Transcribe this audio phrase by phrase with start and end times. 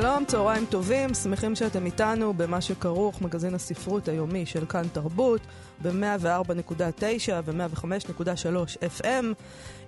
[0.00, 5.40] שלום, צהריים טובים, שמחים שאתם איתנו במה שכרוך, מגזין הספרות היומי של כאן תרבות,
[5.82, 9.24] ב-104.9 ו-105.3 FM.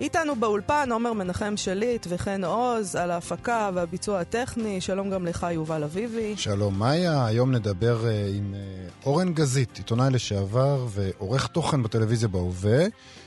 [0.00, 4.80] איתנו באולפן עומר מנחם שליט וחן עוז על ההפקה והביצוע הטכני.
[4.80, 6.36] שלום גם לך, יובל אביבי.
[6.36, 7.26] שלום, מאיה.
[7.26, 12.84] היום נדבר uh, עם uh, אורן גזית, עיתונאי לשעבר ועורך תוכן בטלוויזיה בהווה,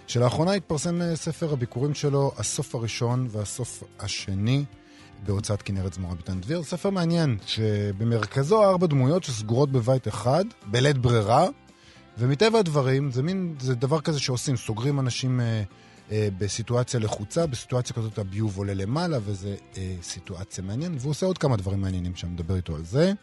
[0.08, 4.66] שלאחרונה התפרסם uh, ספר הביקורים שלו, הסוף הראשון והסוף השני.
[5.26, 6.64] בהוצאת כנרת זמורה ביטן דביר.
[6.64, 11.48] ספר מעניין, שבמרכזו ארבע דמויות שסגורות בבית אחד, בלית ברירה,
[12.18, 15.64] ומטבע הדברים, זה מין, זה דבר כזה שעושים, סוגרים אנשים אה,
[16.12, 21.38] אה, בסיטואציה לחוצה, בסיטואציה כזאת הביוב עולה למעלה, וזו אה, סיטואציה מעניינת, והוא עושה עוד
[21.38, 23.14] כמה דברים מעניינים שאני מדבר איתו על זה.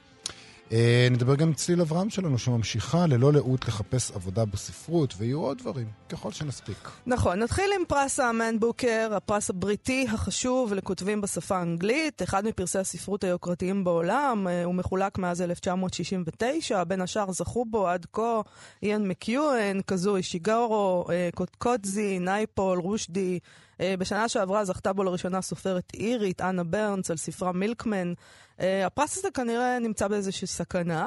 [0.72, 5.58] אה, נדבר גם עם צליל אברהם שלנו, שממשיכה ללא לאות לחפש עבודה בספרות, ויהיו עוד
[5.58, 6.90] דברים, ככל שנספיק.
[7.06, 13.24] נכון, נתחיל עם פרס האמן בוקר, הפרס הבריטי החשוב לכותבים בשפה האנגלית, אחד מפרסי הספרות
[13.24, 18.40] היוקרתיים בעולם, אה, הוא מחולק מאז 1969, בין השאר זכו בו עד כה
[18.82, 23.38] איאן מקיואן, כזוי שיגאורו, אה, קוטקוטזי, נייפול, רושדי.
[23.82, 28.12] בשנה שעברה זכתה בו לראשונה סופרת אירית, אנה ברנס, על ספרה מילקמן.
[28.60, 31.06] אה, הפרס הזה כנראה נמצא באיזושהי סכנה.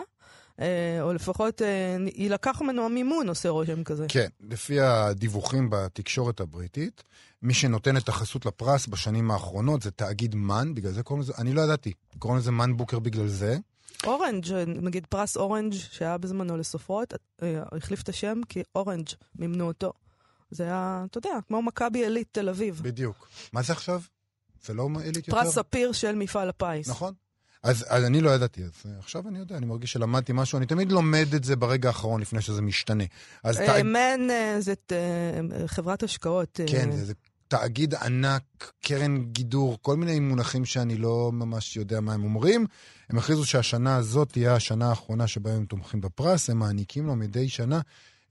[0.59, 4.05] אה, או לפחות אה, יילקח ממנו המימון, עושה רושם כזה.
[4.09, 7.03] כן, לפי הדיווחים בתקשורת הבריטית,
[7.41, 11.53] מי שנותן את החסות לפרס בשנים האחרונות זה תאגיד מן, בגלל זה קוראים לזה, אני
[11.53, 13.57] לא ידעתי, קוראים לזה מן בוקר בגלל זה.
[14.03, 17.13] אורנג', נגיד פרס אורנג' שהיה בזמנו לסופרות,
[17.71, 19.93] החליף את השם כי אורנג' מימנו אותו.
[20.51, 22.79] זה היה, אתה יודע, כמו מכבי עילית תל אביב.
[22.83, 23.27] בדיוק.
[23.53, 24.01] מה זה עכשיו?
[24.65, 25.31] זה לא עילית יותר?
[25.31, 26.89] פרס ספיר של מפעל הפיס.
[26.89, 27.13] נכון.
[27.63, 30.91] אז, אז אני לא ידעתי, אז עכשיו אני יודע, אני מרגיש שלמדתי משהו, אני תמיד
[30.91, 33.03] לומד את זה ברגע האחרון לפני שזה משתנה.
[33.43, 34.59] אז מן אה, תאג...
[34.59, 36.59] זה אה, חברת השקעות.
[36.59, 36.65] אה.
[36.67, 37.13] כן, זה, זה
[37.47, 42.65] תאגיד ענק, קרן גידור, כל מיני מונחים שאני לא ממש יודע מה הם אומרים.
[43.09, 47.49] הם הכריזו שהשנה הזאת תהיה השנה האחרונה שבה הם תומכים בפרס, הם מעניקים לו מדי
[47.49, 47.81] שנה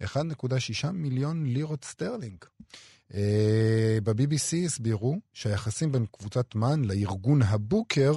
[0.05, 2.45] 1.6 מיליון לירות סטרלינג.
[3.11, 3.15] Uh,
[4.05, 8.15] ב-BBC הסבירו שהיחסים בין קבוצת מן לארגון הבוקר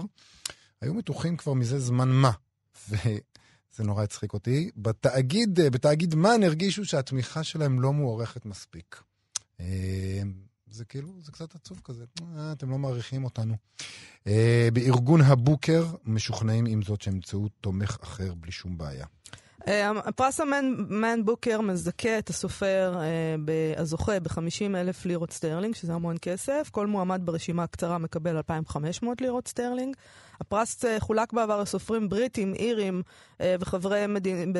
[0.81, 2.31] היו מתוחים כבר מזה זמן מה.
[2.89, 4.69] וזה נורא הצחיק אותי.
[4.77, 9.03] בתאגיד, בתאגיד מן הרגישו שהתמיכה שלהם לא מוערכת מספיק.
[9.59, 10.21] אה,
[10.67, 12.05] זה כאילו, זה קצת עצוב כזה,
[12.37, 13.55] אה, אתם לא מעריכים אותנו.
[14.27, 19.05] אה, בארגון הבוקר משוכנעים עם זאת שהם ימצאו תומך אחר בלי שום בעיה.
[20.05, 22.97] פרס המן בוקר מזכה את הסופר
[23.77, 26.69] הזוכה ב-50 אלף לירות סטרלינג, שזה המון כסף.
[26.71, 29.95] כל מועמד ברשימה הקצרה מקבל 2,500 לירות סטרלינג.
[30.41, 33.01] הפרס אה, חולק בעבר לסופרים בריטים, אירים
[33.41, 34.53] אה, וחברי מדין...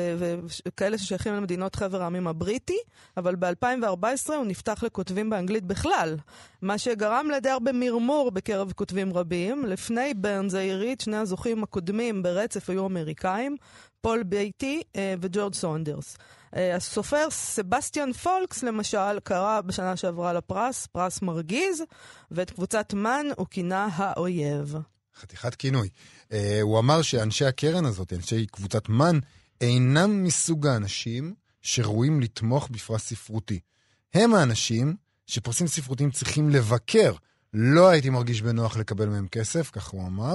[0.66, 2.78] וכאלה ששייכים למדינות חבר העמים הבריטי,
[3.16, 6.16] אבל ב-2014 הוא נפתח לכותבים באנגלית בכלל,
[6.62, 9.64] מה שגרם לדי הרבה מרמור בקרב כותבים רבים.
[9.64, 13.56] לפני ברנס האירית, שני הזוכים הקודמים ברצף היו אמריקאים,
[14.04, 16.16] פול בייטי אה, וג'ורג' סונדרס.
[16.52, 21.82] הסופר סבסטיאן פולקס, למשל, קרא בשנה שעברה לפרס, פרס מרגיז,
[22.30, 24.74] ואת קבוצת מן הוא כינה האויב.
[25.16, 25.88] חתיכת כינוי.
[26.22, 29.18] Uh, הוא אמר שאנשי הקרן הזאת, אנשי קבוצת מן,
[29.60, 33.60] אינם מסוג האנשים שראויים לתמוך בפרס ספרותי.
[34.14, 34.94] הם האנשים
[35.26, 37.12] שפרסים ספרותיים צריכים לבקר.
[37.54, 40.34] לא הייתי מרגיש בנוח לקבל מהם כסף, כך הוא אמר,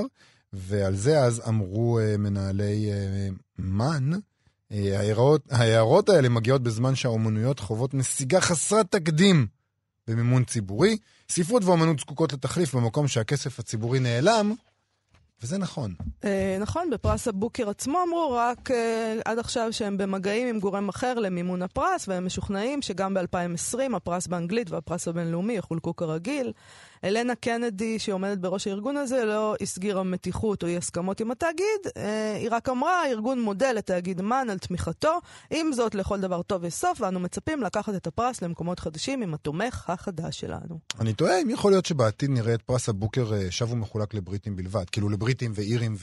[0.54, 7.60] ועל זה אז אמרו uh, מנהלי uh, מן, uh, ההערות, ההערות האלה מגיעות בזמן שהאומנויות
[7.60, 9.48] חוות נסיגה חסרת תקדים
[10.08, 10.98] במימון ציבורי.
[11.30, 14.54] ספרות ואומנות זקוקות לתחליף במקום שהכסף הציבורי נעלם,
[15.44, 15.94] וזה נכון.
[16.24, 21.14] אה, נכון, בפרס הבוקר עצמו אמרו רק אה, עד עכשיו שהם במגעים עם גורם אחר
[21.14, 26.54] למימון הפרס, והם משוכנעים שגם ב-2020 הפרס באנגלית והפרס הבינלאומי יחולקו כרגיל.
[27.04, 32.36] אלנה קנדי, שעומדת בראש הארגון הזה, לא הסגירה מתיחות או אי הסכמות עם התאגיד, אה,
[32.36, 35.20] היא רק אמרה, הארגון מודה לתאגיד מן על תמיכתו,
[35.52, 39.34] עם זאת לכל דבר טוב יש סוף, ואנו מצפים לקחת את הפרס למקומות חדשים עם
[39.34, 40.80] התומך החדש שלנו.
[41.00, 44.90] אני תוהה אם יכול להיות שבעתיד נראה את פרס הבוקר אה, שב ומחולק לבריטים בלבד,
[44.90, 45.96] כאילו לבריטים ואירים,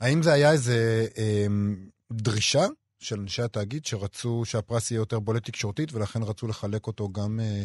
[0.00, 1.46] והאם זה היה איזה אה,
[2.12, 2.66] דרישה
[3.00, 7.40] של אנשי התאגיד שרצו שהפרס יהיה יותר בולט תקשורתית, ולכן רצו לחלק אותו גם...
[7.40, 7.64] אה,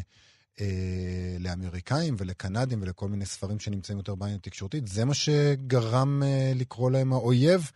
[0.62, 6.92] אה, לאמריקאים ולקנדים ולכל מיני ספרים שנמצאים יותר בעין התקשורתית, זה מה שגרם אה, לקרוא
[6.92, 7.72] להם האויב?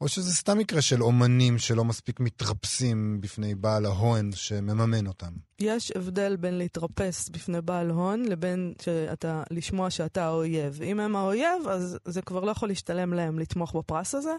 [0.00, 5.32] או שזה סתם מקרה של אומנים שלא מספיק מתרפסים בפני בעל ההון שמממן אותם?
[5.58, 10.82] יש הבדל בין להתרפס בפני בעל הון לבין שאתה, לשמוע שאתה האויב.
[10.82, 14.34] אם הם האויב, אז זה כבר לא יכול להשתלם להם לתמוך בפרס הזה.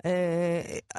[0.00, 0.02] Uh,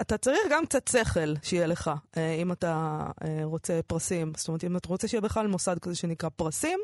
[0.02, 4.34] אתה צריך גם קצת שכל שיהיה לך, uh, אם אתה uh, רוצה פרסים.
[4.38, 6.80] זאת אומרת, אם אתה רוצה שיהיה בכלל מוסד כזה שנקרא פרסים,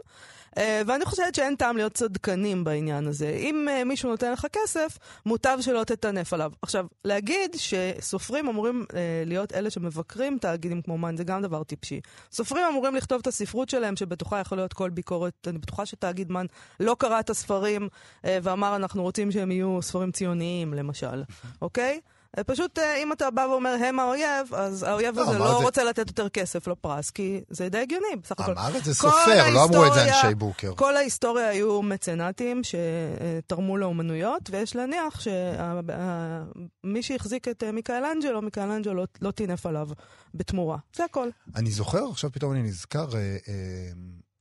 [0.58, 3.30] ואני חושבת שאין טעם להיות צדקנים בעניין הזה.
[3.30, 6.52] אם מישהו נותן לך כסף, מוטב שלא תטנף עליו.
[6.62, 8.86] עכשיו, להגיד שסופרים אמורים
[9.26, 12.02] להיות אלה שמבקרים תאגידים כמו מן, זה גם דבר טיפשי.
[12.32, 15.48] סופרים אמורים לכתוב את הספרות שלהם, שבתוכה יכול להיות כל ביקורת.
[15.48, 16.46] אני בטוחה שתאגיד מן
[16.80, 17.90] לא קרא את הספרים
[18.24, 21.24] ואמר, אנחנו רוצים שהם יהיו ספרים ציוניים, למשל,
[21.62, 22.00] אוקיי?
[22.38, 22.44] Okay?
[22.44, 26.30] פשוט אה, אם אתה בא ואומר הם האויב, אז האויב הזה לא רוצה לתת יותר
[26.30, 28.52] כסף, לא פרס, כי זה די הגיוני, בסך הכל.
[28.52, 30.74] אמר את זה סופר, לא אמרו את זה אנשי בוקר.
[30.76, 39.06] כל ההיסטוריה היו מצנטים שתרמו לאומנויות, ויש להניח שמי שהחזיק את אה, מיקאלנג'לו, מיקאלנג'לו לא,
[39.22, 39.90] לא טינף עליו
[40.34, 40.78] בתמורה.
[40.96, 41.30] זה הכל.
[41.56, 43.38] אני זוכר, עכשיו פתאום אני נזכר, אה,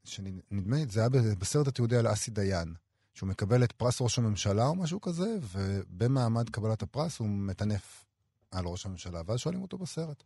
[0.04, 1.08] שנדמה לי, זה היה
[1.38, 2.85] בסרט התיעודי על אסי דיין.
[3.16, 8.04] שהוא מקבל את פרס ראש הממשלה או משהו כזה, ובמעמד קבלת הפרס הוא מטנף
[8.50, 10.22] על ראש הממשלה, ואז שואלים אותו בסרט.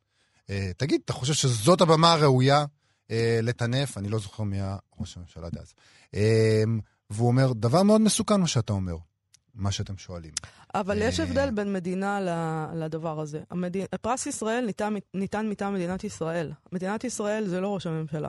[0.50, 2.64] אה, תגיד, אתה חושב שזאת הבמה הראויה
[3.10, 3.98] אה, לטנף?
[3.98, 5.74] אני לא זוכר מי היה ראש הממשלה דאז.
[6.14, 6.62] אה,
[7.10, 8.96] והוא אומר, דבר מאוד מסוכן מה שאתה אומר,
[9.54, 10.32] מה שאתם שואלים.
[10.74, 12.20] אבל יש הבדל בין מדינה
[12.74, 13.40] לדבר הזה.
[14.00, 16.52] פרס ישראל ניתן, ניתן מטעם מדינת ישראל.
[16.72, 18.28] מדינת ישראל זה לא ראש הממשלה.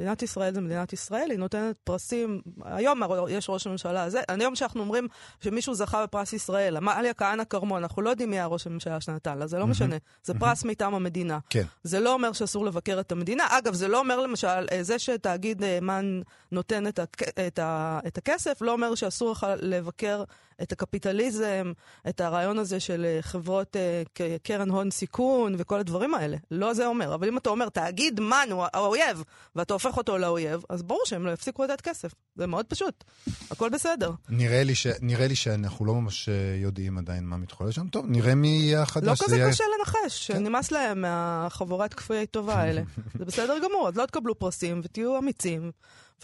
[0.00, 4.80] מדינת ישראל זה מדינת ישראל, היא נותנת פרסים, היום יש ראש הממשלה הזה, היום שאנחנו
[4.80, 5.08] אומרים
[5.40, 9.38] שמישהו זכה בפרס ישראל, עמליה כהנא כרמון, אנחנו לא יודעים מי היה ראש הממשלה שנתן
[9.38, 11.38] לה, זה לא משנה, זה פרס מטעם המדינה.
[11.50, 11.64] כן.
[11.82, 15.62] זה לא אומר שאסור לבקר את המדינה, אגב, זה לא אומר למשל, אה, זה שתאגיד
[15.62, 16.20] אה, מן
[16.52, 17.22] נותן את, הכ...
[17.46, 18.00] את, ה...
[18.06, 20.24] את הכסף, לא אומר שאסור לך לבקר
[20.62, 21.72] את הקפיטליזם,
[22.08, 26.36] את הרעיון הזה של אה, חברות uh, קרן הון סיכון וכל הדברים האלה.
[26.50, 27.14] לא זה אומר.
[27.14, 29.24] אבל אם אתה אומר, תאגיד מן הוא האויב,
[29.56, 32.14] ואתה הופך אותו לאויב, אז ברור שהם לא יפסיקו לתת כסף.
[32.36, 33.04] זה מאוד פשוט.
[33.50, 34.10] הכל בסדר.
[34.28, 34.86] נראה לי, ש...
[35.00, 37.88] נראה לי שאנחנו לא ממש אה, יודעים עדיין מה מתחולל שם.
[37.88, 39.20] טוב, נראה מי יהיה החדש.
[39.20, 39.50] לא כזה יהיה...
[39.50, 40.46] קשה לנחש, כן.
[40.46, 42.82] נמאס להם מהחבורת כפויי טובה האלה.
[43.18, 45.70] זה בסדר גמור, אז לא תקבלו פרסים ותהיו אמיצים.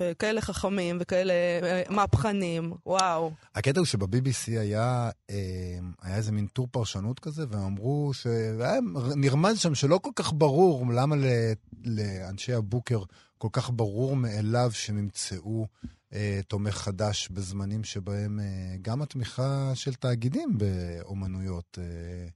[0.00, 1.32] וכאלה חכמים וכאלה
[1.62, 3.32] אה, מהפכנים, וואו.
[3.54, 8.12] הקטע הוא שב-BBC היה, אה, היה איזה מין טור פרשנות כזה, והם אמרו
[9.16, 11.16] נרמז שם שלא כל כך ברור למה
[11.84, 13.02] לאנשי הבוקר
[13.38, 15.66] כל כך ברור מאליו שהם ימצאו
[16.12, 22.28] אה, תומך חדש בזמנים שבהם אה, גם התמיכה של תאגידים באומנויות אה,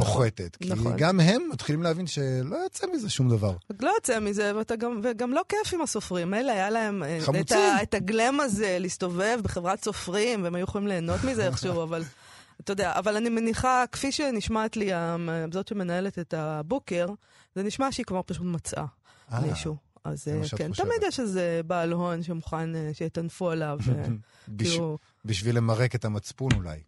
[0.00, 0.56] פוחתת.
[0.56, 0.92] כי נכון.
[0.96, 3.56] גם הם מתחילים להבין שלא יוצא מזה שום דבר.
[3.80, 6.30] לא יוצא מזה, גם, וגם לא כיף עם הסופרים.
[6.30, 10.88] מילא היה להם אה, את, ה, את הגלם הזה להסתובב בחברת סופרים, והם היו יכולים
[10.88, 12.04] ליהנות מזה איכשהו, אבל...
[12.60, 14.90] אתה יודע, אבל אני מניחה, כפי שנשמעת לי
[15.52, 17.06] זאת שמנהלת את הבוקר,
[17.54, 18.84] זה נשמע שהיא כבר פשוט מצאה
[19.32, 19.76] אה, מישהו.
[20.04, 23.78] אז כן, תמיד יש איזה בעל הון שמוכן אה, שיטנפו עליו.
[24.58, 24.98] כאילו...
[25.24, 26.78] בשביל למרק את המצפון אולי.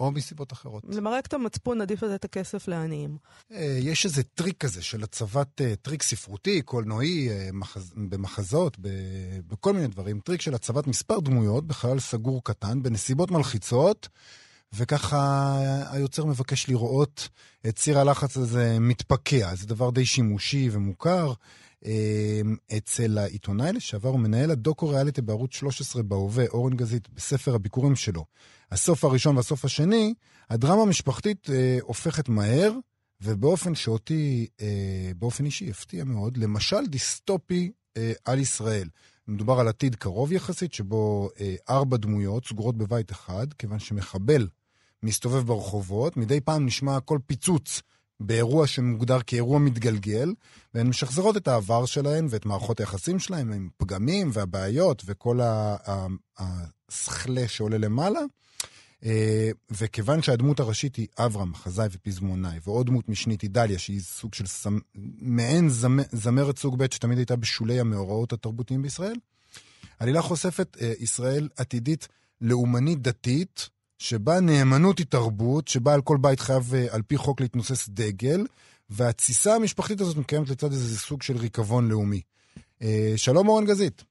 [0.00, 0.82] או מסיבות אחרות.
[0.88, 3.16] למרק את המצפון עדיף לתת את הכסף לעניים.
[3.52, 7.48] אה, יש איזה טריק כזה של הצבת, אה, טריק ספרותי, קולנועי, אה,
[7.96, 8.76] במחזות,
[9.48, 14.08] בכל מיני דברים, טריק של הצבת מספר דמויות בחלל סגור קטן, בנסיבות מלחיצות,
[14.72, 15.56] וככה
[15.90, 17.28] היוצר מבקש לראות
[17.68, 19.54] את סיר הלחץ הזה מתפקע.
[19.54, 21.32] זה דבר די שימושי ומוכר.
[22.76, 28.24] אצל העיתונאי לשעבר ומנהל הדוקו-ריאליטי בערוץ 13 בהווה, אורן גזית, בספר הביכורים שלו,
[28.72, 30.14] הסוף הראשון והסוף השני,
[30.50, 32.72] הדרמה המשפחתית אה, הופכת מהר,
[33.20, 38.88] ובאופן שאותי, אה, באופן אישי, הפתיע מאוד, למשל דיסטופי אה, על ישראל.
[39.28, 44.48] מדובר על עתיד קרוב יחסית, שבו אה, ארבע דמויות סגורות בבית אחד, כיוון שמחבל
[45.02, 47.82] מסתובב ברחובות, מדי פעם נשמע כל פיצוץ
[48.20, 50.34] באירוע שמוגדר כאירוע מתגלגל,
[50.74, 55.40] והן משחזרות את העבר שלהן ואת מערכות היחסים שלהן עם פגמים והבעיות וכל
[56.38, 58.20] הסכלה שעולה למעלה.
[59.04, 64.34] אה, וכיוון שהדמות הראשית היא אברהם, חזאי ופזמונאי, ועוד דמות משנית היא דליה, שהיא סוג
[64.34, 64.78] של סמ...
[65.22, 65.98] מעין זמ...
[66.10, 69.14] זמרת סוג ב' שתמיד הייתה בשולי המאורעות התרבותיים בישראל,
[70.00, 72.08] עלילה חושפת אה, ישראל עתידית
[72.40, 77.40] לאומנית דתית, שבה נאמנות היא תרבות, שבה על כל בית חייב אה, על פי חוק
[77.40, 78.46] להתנוסס דגל,
[78.90, 82.20] והתסיסה המשפחתית הזאת מקיימת לצד איזה סוג של ריקבון לאומי.
[83.16, 84.04] שלום אורן גזית.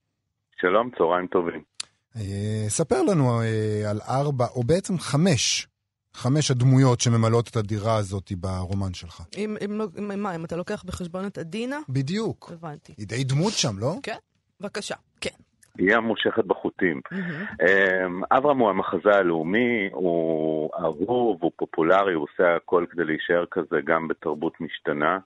[0.60, 1.69] שלום, צהריים טובים.
[2.16, 5.66] אה, ספר לנו אה, על ארבע, או בעצם חמש,
[6.14, 9.22] חמש הדמויות שממלאות את הדירה הזאת ברומן שלך.
[9.36, 11.78] אם, אם, לא, אם, מה, אם אתה לוקח בחשבון את עדינה?
[11.88, 12.50] בדיוק.
[12.52, 12.94] הבנתי.
[12.98, 13.94] היא די דמות שם, לא?
[14.02, 14.16] כן,
[14.60, 15.30] בבקשה, כן.
[15.78, 17.00] היא המושכת בחוטים.
[17.12, 23.76] אמ, אברהם הוא המחזה הלאומי, הוא אהוב, הוא פופולרי, הוא עושה הכל כדי להישאר כזה
[23.84, 25.18] גם בתרבות משתנה.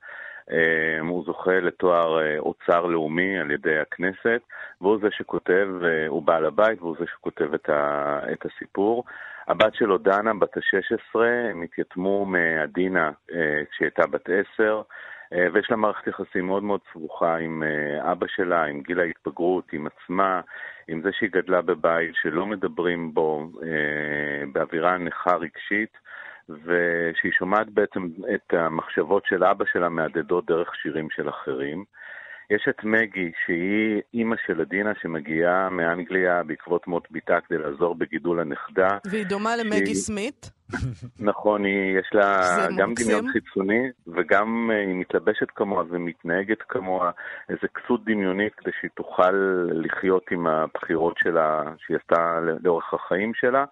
[0.51, 4.41] אמ, הוא זוכה לתואר אה, אוצר לאומי על ידי הכנסת,
[4.81, 9.05] והוא זה שכותב, אה, הוא בעל הבית והוא זה שכותב את, ה, את הסיפור.
[9.49, 11.21] הבת שלו, דנה, בת ה-16,
[11.51, 14.83] הם התייתמו מעדינה אה, כשהיא הייתה בת 10.
[15.53, 17.63] ויש לה מערכת יחסים מאוד מאוד סבוכה עם
[18.01, 20.41] אבא שלה, עם גיל ההתבגרות, עם עצמה,
[20.89, 23.49] עם זה שהיא גדלה בבית שלא מדברים בו,
[24.53, 25.97] באווירה נכה רגשית.
[26.49, 31.85] ושהיא שומעת בעצם את המחשבות של אבא שלה מהדהדות דרך שירים של אחרים.
[32.51, 38.41] יש את מגי, שהיא אימא של עדינה שמגיעה מאנגליה בעקבות מות ביתה כדי לעזור בגידול
[38.41, 38.89] הנכדה.
[39.07, 39.95] והיא דומה למגי שהיא...
[39.95, 40.51] סמית.
[41.31, 42.41] נכון, היא, יש לה
[42.79, 47.11] גם דמיון חיצוני, וגם אה, היא מתלבשת כמוה ומתנהגת כמוה,
[47.49, 49.33] איזה כסות דמיונית כדי שהיא תוכל
[49.71, 53.65] לחיות עם הבחירות שלה, שהיא עשתה לאורך החיים שלה.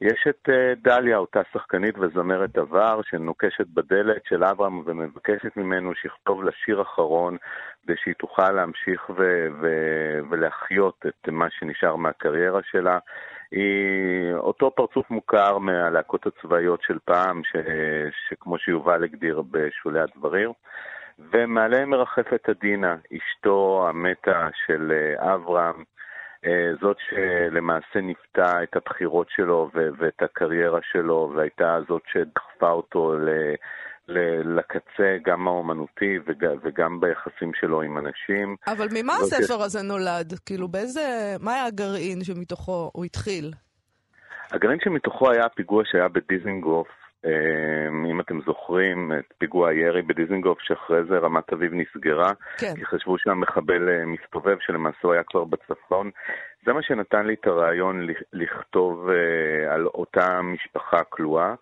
[0.00, 6.44] יש את אה, דליה, אותה שחקנית וזמרת עבר, שנוקשת בדלת של אברהם ומבקשת ממנו שיכתוב
[6.44, 7.36] לה שיר אחרון,
[7.82, 12.98] כדי שהיא תוכל להמשיך ו- ו- ולהחיות את מה שנשאר מהקריירה שלה.
[13.50, 17.56] היא אותו פרצוף מוכר מהלהקות הצבאיות של פעם, ש-
[18.28, 20.52] שכמו שיובל הגדיר בשולי הדברים.
[21.18, 25.84] ומעליהם מרחפת עדינה, אשתו המתה של אה, אברהם,
[26.80, 33.54] זאת שלמעשה ניווטה את הבחירות שלו ואת הקריירה שלו, והייתה זאת שדחפה אותו ל-
[34.58, 36.18] לקצה, גם האומנותי
[36.62, 38.56] וגם ביחסים שלו עם אנשים.
[38.66, 40.32] אבל ממה הספר הזה נולד?
[40.46, 41.36] כאילו, באיזה...
[41.40, 43.52] מה היה הגרעין שמתוכו הוא התחיל?
[44.52, 46.88] הגרעין שמתוכו היה הפיגוע שהיה בדיזינגוף
[48.10, 52.74] אם אתם זוכרים, את פיגוע הירי בדיזינגוף, שאחרי זה רמת אביב נסגרה, כן.
[52.76, 56.10] כי חשבו שהמחבל אה, מסתובב, שלמעשה הוא היה כבר בצפון.
[56.66, 61.54] זה מה שנתן לי את הרעיון לכתוב אה, על אותה משפחה כלואה.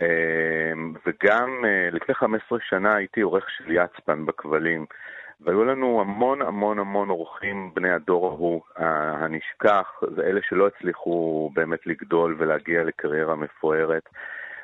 [0.00, 4.86] אמ, וגם אה, לפני 15 שנה הייתי עורך של יצפן בכבלים.
[5.40, 11.86] והיו לנו המון המון המון אורחים בני הדור ההוא, הנשכח, זה אלה שלא הצליחו באמת
[11.86, 14.08] לגדול ולהגיע לקריירה מפוארת.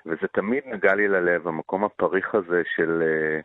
[0.06, 3.40] וזה תמיד נגע לי ללב, המקום הפריך הזה של, אה,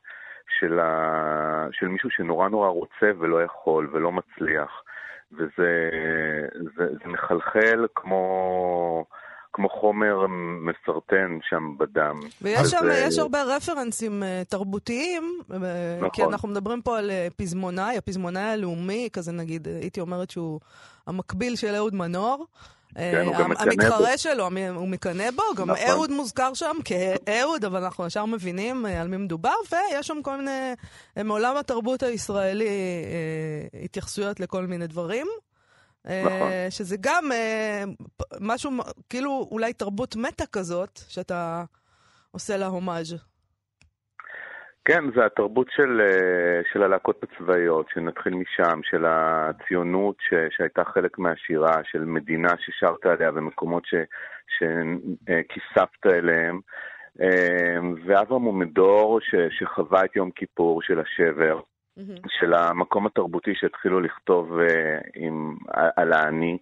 [0.60, 4.84] של, ה, של מישהו שנורא נורא רוצה ולא יכול ולא מצליח.
[5.32, 5.90] וזה
[6.78, 9.06] זה, זה מחלחל כמו...
[9.56, 10.26] כמו חומר
[10.62, 12.20] מסרטן שם בדם.
[12.42, 13.04] ויש שם, זה...
[13.08, 15.58] יש הרבה רפרנסים uh, תרבותיים, אה,
[15.98, 16.10] נכון.
[16.10, 20.60] כי אנחנו מדברים פה על פזמונאי, הפזמונאי הלאומי, כזה נגיד, הייתי אומרת שהוא
[21.08, 22.46] המקביל של אהוד מנור.
[22.96, 23.82] כן, הוא גם מקנא בו.
[23.82, 25.88] המתחרה שלו, הוא מקנא בו, גם נכון.
[25.90, 30.38] אהוד מוזכר שם כאהוד, אבל אנחנו ישר מבינים אה, על מי מדובר, ויש שם כל
[30.38, 30.74] מיני,
[31.18, 35.28] אה, מעולם התרבות הישראלי, אה, התייחסויות לכל מיני דברים.
[36.06, 36.52] נכון.
[36.70, 37.32] שזה גם
[38.40, 38.72] משהו,
[39.10, 41.64] כאילו אולי תרבות מטה כזאת, שאתה
[42.32, 43.16] עושה לה הומאז'.
[44.86, 51.20] כן, זה התרבות של, אה, של הלהקות הצבאיות, שנתחיל משם, של הציונות ש, שהייתה חלק
[51.20, 53.84] מהשירה, של מדינה ששרת עליה ומקומות
[54.58, 56.60] שכיספת אליהם.
[57.22, 62.28] אה, ואברהם הוא מדור ש, שחווה את יום כיפור של השבר, mm-hmm.
[62.40, 65.56] של המקום התרבותי שהתחילו לכתוב אה, עם,
[65.96, 66.58] על האני.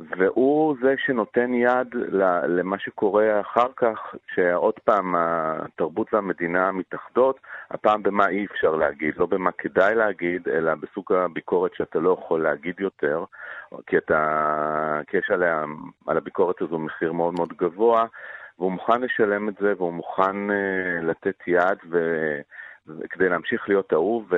[0.00, 1.94] והוא זה שנותן יד
[2.48, 7.40] למה שקורה אחר כך, שעוד פעם התרבות והמדינה מתאחדות,
[7.70, 12.42] הפעם במה אי אפשר להגיד, לא במה כדאי להגיד, אלא בסוג הביקורת שאתה לא יכול
[12.42, 13.24] להגיד יותר,
[13.86, 15.64] כי, אתה, כי יש עליה,
[16.06, 18.06] על הביקורת הזו מחיר מאוד מאוד גבוה,
[18.58, 21.98] והוא מוכן לשלם את זה, והוא מוכן uh, לתת יד ו...
[23.10, 24.32] כדי להמשיך להיות אהוב.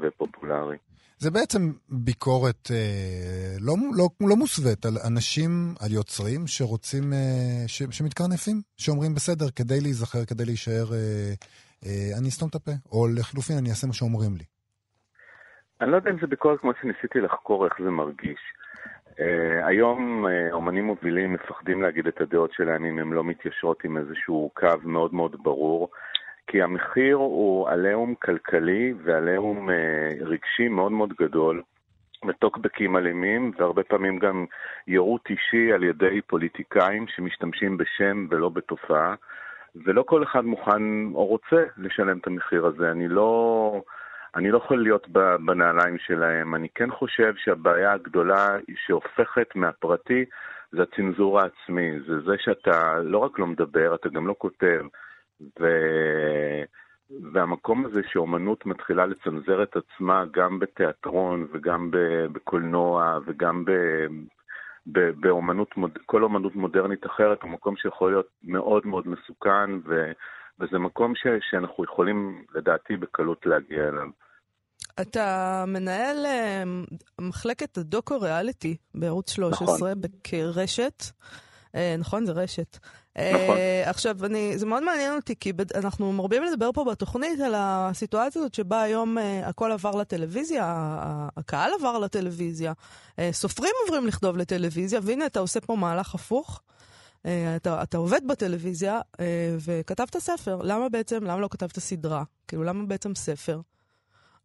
[0.00, 0.76] ופופולרי.
[1.22, 5.50] זה בעצם ביקורת אה, לא, לא, לא מוסווית על אנשים,
[5.82, 11.32] על יוצרים שרוצים, אה, ש, שמתקרנפים, שאומרים בסדר, כדי להיזכר, כדי להישאר, אה,
[11.84, 14.46] אה, אני אסתום את הפה, או לחילופין, אני אעשה מה שאומרים לי.
[15.80, 18.42] אני לא יודע אם זה ביקורת כמו שניסיתי לחקור איך זה מרגיש.
[19.12, 23.98] Uh, היום uh, אומנים מובילים מפחדים להגיד את הדעות שלהם אם הם לא מתיישרות עם
[23.98, 25.88] איזשהו קו מאוד מאוד ברור.
[26.46, 31.62] כי המחיר הוא עליהום כלכלי ועליהום אה, רגשי מאוד מאוד גדול,
[32.28, 34.46] וטוקבקים אלימים, והרבה פעמים גם
[34.86, 39.14] יירוט אישי על ידי פוליטיקאים שמשתמשים בשם ולא בתופעה,
[39.84, 40.82] ולא כל אחד מוכן
[41.14, 42.90] או רוצה לשלם את המחיר הזה.
[42.90, 43.82] אני לא...
[44.36, 45.08] אני לא יכול להיות
[45.46, 46.54] בנעליים שלהם.
[46.54, 48.46] אני כן חושב שהבעיה הגדולה
[48.86, 50.24] שהופכת מהפרטי
[50.72, 52.00] זה הצנזורה העצמי.
[52.06, 54.80] זה זה שאתה לא רק לא מדבר, אתה גם לא כותב.
[55.60, 55.66] ו...
[57.32, 61.90] והמקום הזה שאומנות מתחילה לצנזר את עצמה גם בתיאטרון וגם
[62.32, 63.70] בקולנוע וגם ב...
[65.20, 65.68] באומנות,
[66.06, 70.12] כל אומנות מודרנית אחרת, הוא מקום שיכול להיות מאוד מאוד מסוכן, ו,
[70.60, 74.08] וזה מקום ש, שאנחנו יכולים, לדעתי, בקלות להגיע אליו.
[75.00, 79.92] אתה מנהל uh, מחלקת הדוקו-ריאליטי בערוץ 13 נכון.
[80.24, 81.02] כרשת.
[81.02, 82.78] Uh, נכון, זה רשת.
[83.18, 83.56] נכון.
[83.56, 87.54] Uh, עכשיו, אני, זה מאוד מעניין אותי, כי בד, אנחנו מרבים לדבר פה בתוכנית על
[87.56, 90.74] הסיטואציה הזאת שבה היום uh, הכל עבר לטלוויזיה,
[91.36, 96.60] הקהל עבר לטלוויזיה, uh, סופרים עוברים לכתוב לטלוויזיה, והנה אתה עושה פה מהלך הפוך.
[97.22, 97.26] Uh,
[97.56, 99.18] אתה, אתה עובד בטלוויזיה uh,
[99.64, 100.58] וכתבת ספר.
[100.62, 102.22] למה בעצם, למה לא כתבת סדרה?
[102.48, 103.60] כאילו, למה בעצם ספר?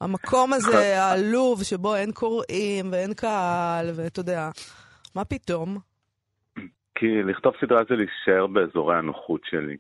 [0.02, 4.50] המקום הזה, העלוב, שבו אין קוראים ואין קהל, ואתה יודע,
[5.16, 5.87] מה פתאום?
[7.00, 9.78] כי לכתוב סדרה זה להישאר באזורי הנוחות שלי.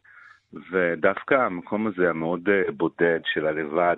[0.72, 3.98] ודווקא המקום הזה המאוד אה, בודד של הלבד,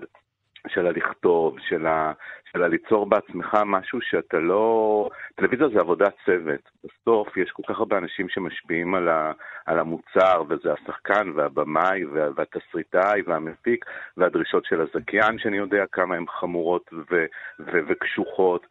[0.67, 2.11] של הלכתוב, של, ה,
[2.51, 5.09] של הליצור בעצמך משהו שאתה לא...
[5.35, 6.69] טלוויזיה זה עבודת צוות.
[6.83, 9.31] בסוף יש כל כך הרבה אנשים שמשפיעים על, ה,
[9.65, 13.85] על המוצר, וזה השחקן והבמאי וה, והתסריטאי והמפיק,
[14.17, 17.25] והדרישות של הזכיין, שאני יודע כמה הן חמורות ו,
[17.59, 18.67] ו, וקשוחות.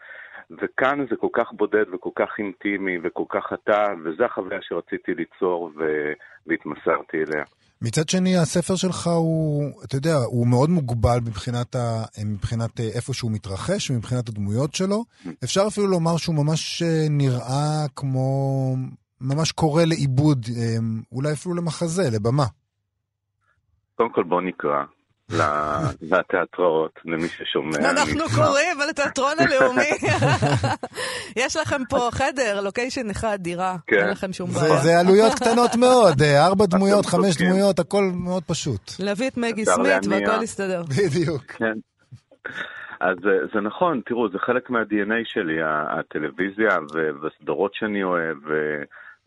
[0.50, 5.70] וכאן זה כל כך בודד וכל כך אינטימי וכל כך אתה, וזו החוויה שרציתי ליצור
[5.78, 5.84] ו...
[6.46, 7.44] והתמסרתי אליה.
[7.82, 13.14] מצד שני, הספר שלך הוא, אתה יודע, הוא מאוד מוגבל מבחינת, ה, מבחינת אה, איפה
[13.14, 15.04] שהוא מתרחש, מבחינת הדמויות שלו.
[15.44, 18.74] אפשר אפילו לומר שהוא ממש אה, נראה כמו,
[19.20, 20.76] ממש קורא לעיבוד, אה,
[21.12, 22.44] אולי אפילו למחזה, לבמה.
[23.94, 24.84] קודם כל בוא נקרא,
[26.02, 27.90] לתיאטראות, למי ששומע.
[27.90, 29.90] אנחנו קוראים על התיאטרון הלאומי.
[31.42, 33.96] יש לכם פה חדר, לוקיישן אחד, דירה, כן.
[33.98, 34.76] אין לכם שום בעיה.
[34.76, 38.80] זה עלויות קטנות מאוד, אה, ארבע דמויות, חמש דמויות, הכל מאוד פשוט.
[39.00, 40.82] להביא את מגי סמית והכל יסתדר.
[40.82, 41.42] בדיוק.
[41.42, 41.78] כן.
[43.00, 46.78] אז אה, זה נכון, תראו, זה חלק מה-DNA שלי, הטלוויזיה
[47.22, 48.36] והסדרות שאני אוהב,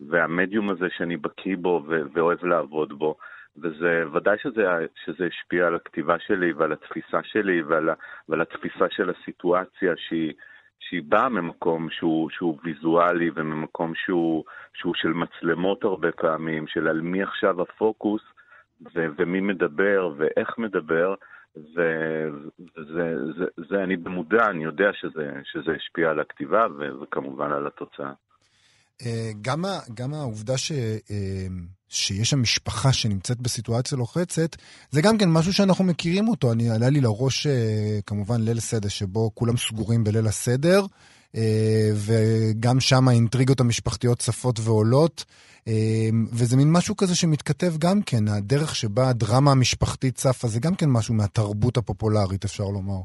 [0.09, 3.15] והמדיום הזה שאני בקיא בו ואוהב לעבוד בו.
[3.57, 4.65] וזה ודאי שזה,
[5.05, 7.89] שזה השפיע על הכתיבה שלי ועל התפיסה שלי ועל,
[8.29, 10.33] ועל התפיסה של הסיטואציה שהיא,
[10.79, 17.01] שהיא באה ממקום שהוא, שהוא ויזואלי וממקום שהוא, שהוא של מצלמות הרבה פעמים, של על
[17.01, 18.21] מי עכשיו הפוקוס
[18.95, 21.15] ו, ומי מדבר ואיך מדבר.
[21.55, 22.29] וזה,
[23.37, 26.67] זה, זה, אני במודע, אני יודע שזה, שזה השפיע על הכתיבה
[27.01, 28.13] וכמובן על התוצאה.
[29.05, 30.71] אה, גם, גם העובדה ש,
[31.11, 31.47] אה,
[31.89, 34.55] שיש שם משפחה שנמצאת בסיטואציה לוחצת,
[34.89, 36.51] זה גם כן משהו שאנחנו מכירים אותו.
[36.51, 40.81] אני, עלה לי לראש אה, כמובן ליל סדר, שבו כולם סגורים בליל הסדר,
[42.05, 45.25] וגם שם האינטריגות המשפחתיות צפות ועולות,
[46.33, 50.85] וזה מין משהו כזה שמתכתב גם כן, הדרך שבה הדרמה המשפחתית צפה, זה גם כן
[50.89, 53.01] משהו מהתרבות הפופולרית, אפשר לומר.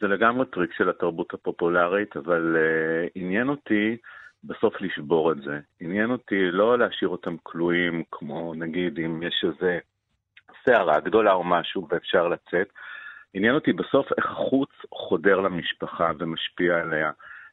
[0.00, 3.96] זה לגמרי טריק של התרבות הפופולרית, אבל uh, עניין אותי
[4.46, 5.60] בסוף לשבור את זה.
[5.80, 9.78] עניין אותי לא להשאיר אותם כלואים, כמו נגיד אם יש איזה
[10.64, 12.68] סערה גדולה או משהו ואפשר לצאת.
[13.34, 17.10] עניין אותי בסוף איך החוץ חודר למשפחה ומשפיע עליה.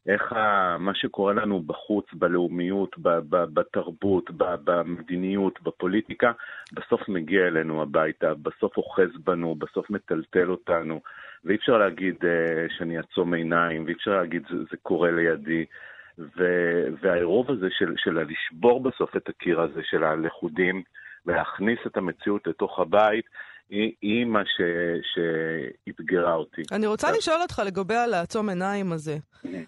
[0.08, 6.32] איך ה, מה שקורה לנו בחוץ, בלאומיות, ב, ב, בתרבות, ב, במדיניות, בפוליטיקה,
[6.74, 11.02] בסוף מגיע אלינו הביתה, בסוף אוחז בנו, בסוף מטלטל אותנו,
[11.46, 15.66] ואי אפשר להגיד uh, שאני אעצום עיניים, ואי אפשר להגיד זה, זה קורה לידי.
[17.02, 20.84] והעירוב הזה של, של לשבור בסוף את הקיר הזה של הלכודים
[21.26, 23.26] ולהכניס את המציאות לתוך הבית,
[23.70, 24.62] היא, היא מה ש,
[25.14, 26.62] שאתגרה אותי.
[26.72, 27.18] אני רוצה אז...
[27.18, 29.18] לשאול אותך לגבי ה לעצום עיניים הזה.
[29.42, 29.64] כן.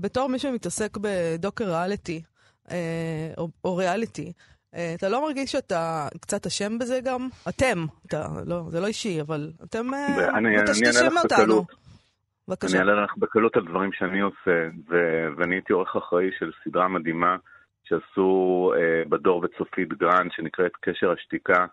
[0.00, 2.22] בתור מי שמתעסק בדוקו ריאליטי,
[2.70, 4.32] אה, או, או ריאליטי,
[4.74, 7.28] אה, אתה לא מרגיש שאתה קצת אשם בזה גם?
[7.48, 9.86] אתם, אתה, לא, זה לא אישי, אבל אתם
[10.40, 11.64] מטשטשים אותנו.
[12.48, 12.80] בבקשה.
[12.80, 16.88] אני אעלה לך בקלות על דברים שאני עושה, ו- ואני הייתי עורך אחראי של סדרה
[16.88, 17.36] מדהימה
[17.84, 21.66] שעשו אה, בדור וצופית גרנד, שנקראת קשר השתיקה,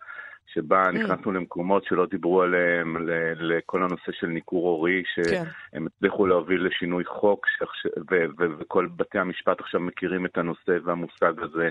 [0.54, 0.92] שבה mm.
[0.92, 2.98] נכנסנו למקומות שלא דיברו עליהם,
[3.36, 5.86] לכל הנושא של ניכור הורי, שהם כן.
[5.86, 7.46] הצליחו להוביל לשינוי חוק,
[8.60, 11.70] וכל בתי המשפט עכשיו מכירים את הנושא והמושג הזה.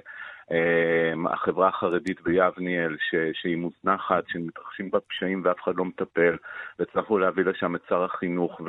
[0.50, 2.96] אמ, החברה החרדית ביבניאל,
[3.32, 6.36] שהיא מוזנחת, שמתרחשים בה פשעים ואף אחד לא מטפל,
[6.78, 8.60] והצלחנו להביא לשם את שר החינוך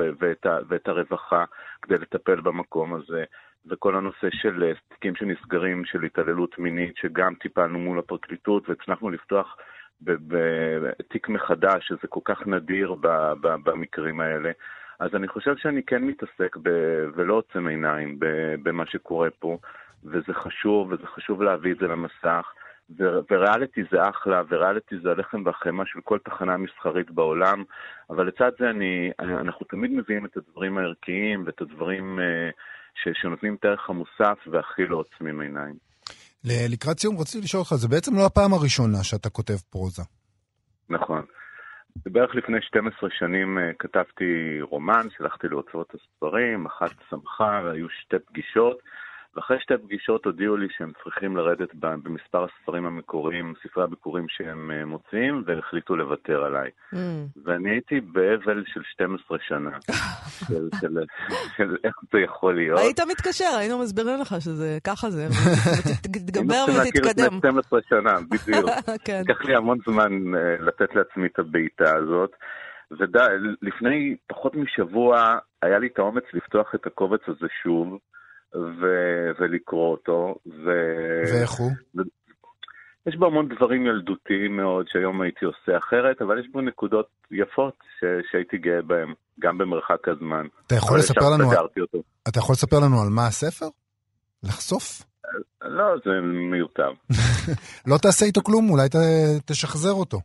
[0.69, 1.45] ואת הרווחה
[1.81, 3.23] כדי לטפל במקום הזה.
[3.65, 9.57] וכל הנושא של אה, תיקים שנסגרים, של התעללות מינית, שגם טיפלנו מול הפרקליטות והצלחנו לפתוח
[10.01, 12.95] בתיק מחדש, שזה כל כך נדיר
[13.41, 14.51] במקרים האלה.
[14.99, 16.69] אז אני חושב שאני כן מתעסק ב,
[17.15, 18.17] ולא עוצם עיניים
[18.63, 19.57] במה שקורה פה.
[20.03, 22.51] וזה חשוב, וזה חשוב להביא את זה למסך,
[23.29, 27.63] וריאליטי זה אחלה, וריאליטי זה הלחם והחמאה של כל תחנה מסחרית בעולם,
[28.09, 32.19] אבל לצד זה אני, אנחנו תמיד מביאים את הדברים הערכיים ואת הדברים
[32.95, 35.90] ש, שנותנים את הערך המוסף והכי לא עוצמים עיניים.
[36.43, 40.01] לקראת סיום רציתי לשאול אותך, זה בעצם לא הפעם הראשונה שאתה כותב פרוזה.
[40.89, 41.25] נכון.
[42.05, 48.77] בערך לפני 12 שנים כתבתי רומן, שלחתי להוצאות הספרים, אחת צמחה, והיו שתי פגישות.
[49.35, 54.85] ואחרי שתי פגישות הודיעו לי שהם צריכים לרדת במספר הספרים המקוריים, ספרי הביקורים שהם אה,
[54.85, 56.69] מוציאים, והחליטו לוותר עליי.
[56.93, 56.97] Mm.
[57.45, 59.69] ואני הייתי באבל של 12 שנה,
[60.47, 60.97] של, של,
[61.57, 62.79] של איך זה יכול להיות.
[62.79, 65.27] היית מתקשר, היינו מסבירים לך שזה ככה זה,
[66.03, 67.23] תתגבר ותתקדם.
[67.23, 68.69] היינו 12 שנה, בדיוק.
[69.05, 69.21] כן.
[69.27, 72.31] לקח לי המון זמן אה, לתת לעצמי את הבעיטה הזאת.
[72.91, 77.97] ולפני פחות משבוע היה לי את האומץ לפתוח את הקובץ הזה שוב.
[78.55, 80.35] ו- ולקרוא אותו.
[80.65, 81.71] ו- ואיך הוא?
[81.97, 82.01] ו-
[83.09, 87.73] יש בו המון דברים ילדותיים מאוד שהיום הייתי עושה אחרת, אבל יש בו נקודות יפות
[87.99, 90.45] ש- שהייתי גאה בהן, גם במרחק הזמן.
[90.67, 91.51] אתה יכול לספר לנו...
[92.27, 93.65] אתה יכול לספר לנו על מה הספר?
[94.43, 95.01] לחשוף?
[95.61, 96.11] לא, זה
[96.51, 96.91] מיותר.
[97.91, 98.95] לא תעשה איתו כלום, אולי ת-
[99.45, 100.19] תשחזר אותו.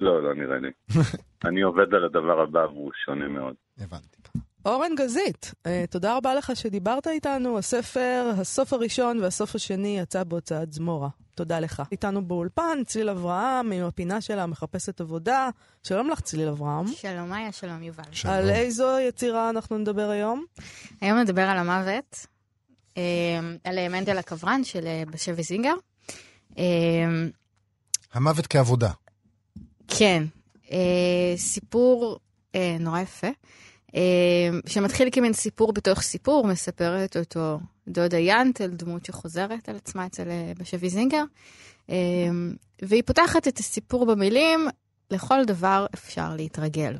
[0.00, 0.70] לא, לא נראה לי.
[1.48, 3.54] אני עובד על הדבר הבא והוא שונה מאוד.
[3.80, 4.16] הבנתי.
[4.64, 7.58] אורן גזית, אה, תודה רבה לך שדיברת איתנו.
[7.58, 11.08] הספר, הסוף הראשון והסוף השני יצא בהוצאת זמורה.
[11.34, 11.82] תודה לך.
[11.92, 15.48] איתנו באולפן, צליל אברהם, עם הפינה שלה, מחפשת עבודה.
[15.82, 16.86] שלום לך, צליל אברהם.
[16.88, 18.02] שלום, מאיה, שלום, יובל.
[18.12, 18.34] שלום.
[18.34, 20.44] על איזו יצירה אנחנו נדבר היום?
[21.00, 22.26] היום נדבר על המוות,
[22.96, 23.02] אה,
[23.64, 25.74] על מנדל הקברן של אה, בשבי זינגר.
[28.12, 28.90] המוות כעבודה.
[29.88, 30.24] כן,
[31.36, 32.18] סיפור
[32.80, 33.28] נורא יפה.
[33.94, 40.28] אמ, שמתחיל כמין סיפור בתוך סיפור, מספרת אותו דודה ינטל, דמות שחוזרת על עצמה אצל
[40.28, 41.24] אה, בשבי זינגר,
[41.88, 44.68] אמ, והיא פותחת את הסיפור במילים,
[45.10, 46.96] לכל דבר אפשר להתרגל.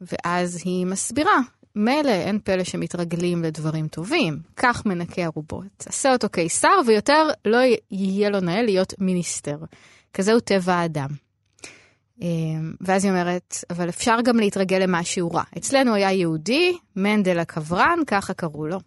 [0.00, 1.38] ואז היא מסבירה,
[1.76, 7.58] מילא אין פלא שמתרגלים לדברים טובים, כך מנקה ערובות, עשה אותו קיסר ויותר לא
[7.90, 9.56] יהיה לו נאה להיות מיניסטר.
[10.14, 11.08] כזהו טבע האדם.
[12.22, 15.42] אמ, ואז היא אומרת, אבל אפשר גם להתרגל למשהו רע.
[15.58, 18.78] אצלנו היה יהודי, מנדל הקברן, ככה קראו לו.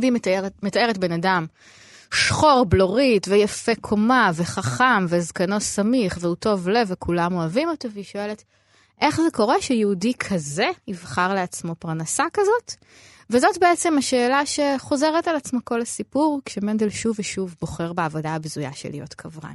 [0.00, 1.46] והיא מתארת, מתארת בן אדם
[2.14, 8.44] שחור, בלורית, ויפה קומה, וחכם, וזקנו סמיך, והוא טוב לב, וכולם אוהבים אותו, והיא שואלת,
[9.00, 12.84] איך זה קורה שיהודי כזה יבחר לעצמו פרנסה כזאת?
[13.30, 18.90] וזאת בעצם השאלה שחוזרת על עצמה כל הסיפור, כשמנדל שוב ושוב בוחר בעבודה הבזויה של
[18.90, 19.52] להיות קברן.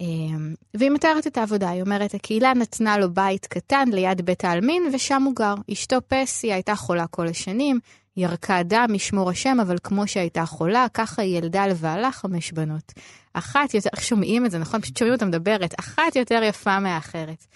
[0.00, 4.82] אמ, והיא מתארת את העבודה, היא אומרת, הקהילה נתנה לו בית קטן ליד בית העלמין,
[4.92, 5.54] ושם הוא גר.
[5.72, 7.78] אשתו פסי הייתה חולה כל השנים,
[8.16, 12.92] ירקה דם, משמור השם, אבל כמו שהייתה חולה, ככה היא ילדה לבעלה חמש בנות.
[13.34, 14.80] אחת יותר, איך שומעים את זה, נכון?
[14.80, 17.46] פשוט שומעים אותה מדברת, אחת יותר יפה מהאחרת.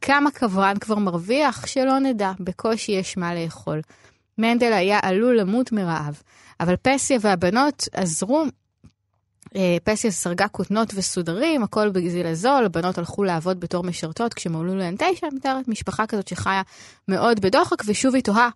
[0.00, 1.66] כמה קברן כבר מרוויח?
[1.66, 3.80] שלא נדע, בקושי יש מה לאכול.
[4.38, 6.22] מנדל היה עלול למות מרעב,
[6.60, 8.44] אבל פסיה והבנות עזרו
[9.84, 15.26] פסיה סרגה כותנות וסודרים, הכל בגזיל הזול, הבנות הלכו לעבוד בתור משרתות כשמולאו להן תשע,
[15.32, 16.62] מתארת משפחה כזאת שחיה
[17.08, 18.48] מאוד בדוחק, ושוב היא תוהה,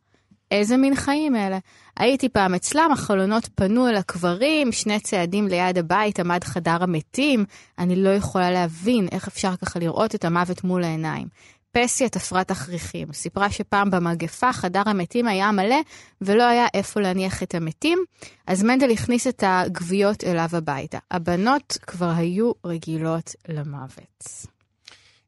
[0.51, 1.59] איזה מין חיים אלה?
[1.97, 7.45] הייתי פעם אצלם, החלונות פנו אל הקברים, שני צעדים ליד הבית עמד חדר המתים,
[7.79, 11.27] אני לא יכולה להבין איך אפשר ככה לראות את המוות מול העיניים.
[11.73, 13.13] פסיה תפרה תכריכים.
[13.13, 15.81] סיפרה שפעם במגפה חדר המתים היה מלא
[16.21, 17.99] ולא היה איפה להניח את המתים,
[18.47, 20.99] אז מנדל הכניס את הגוויות אליו הביתה.
[21.11, 24.25] הבנות כבר היו רגילות למוות.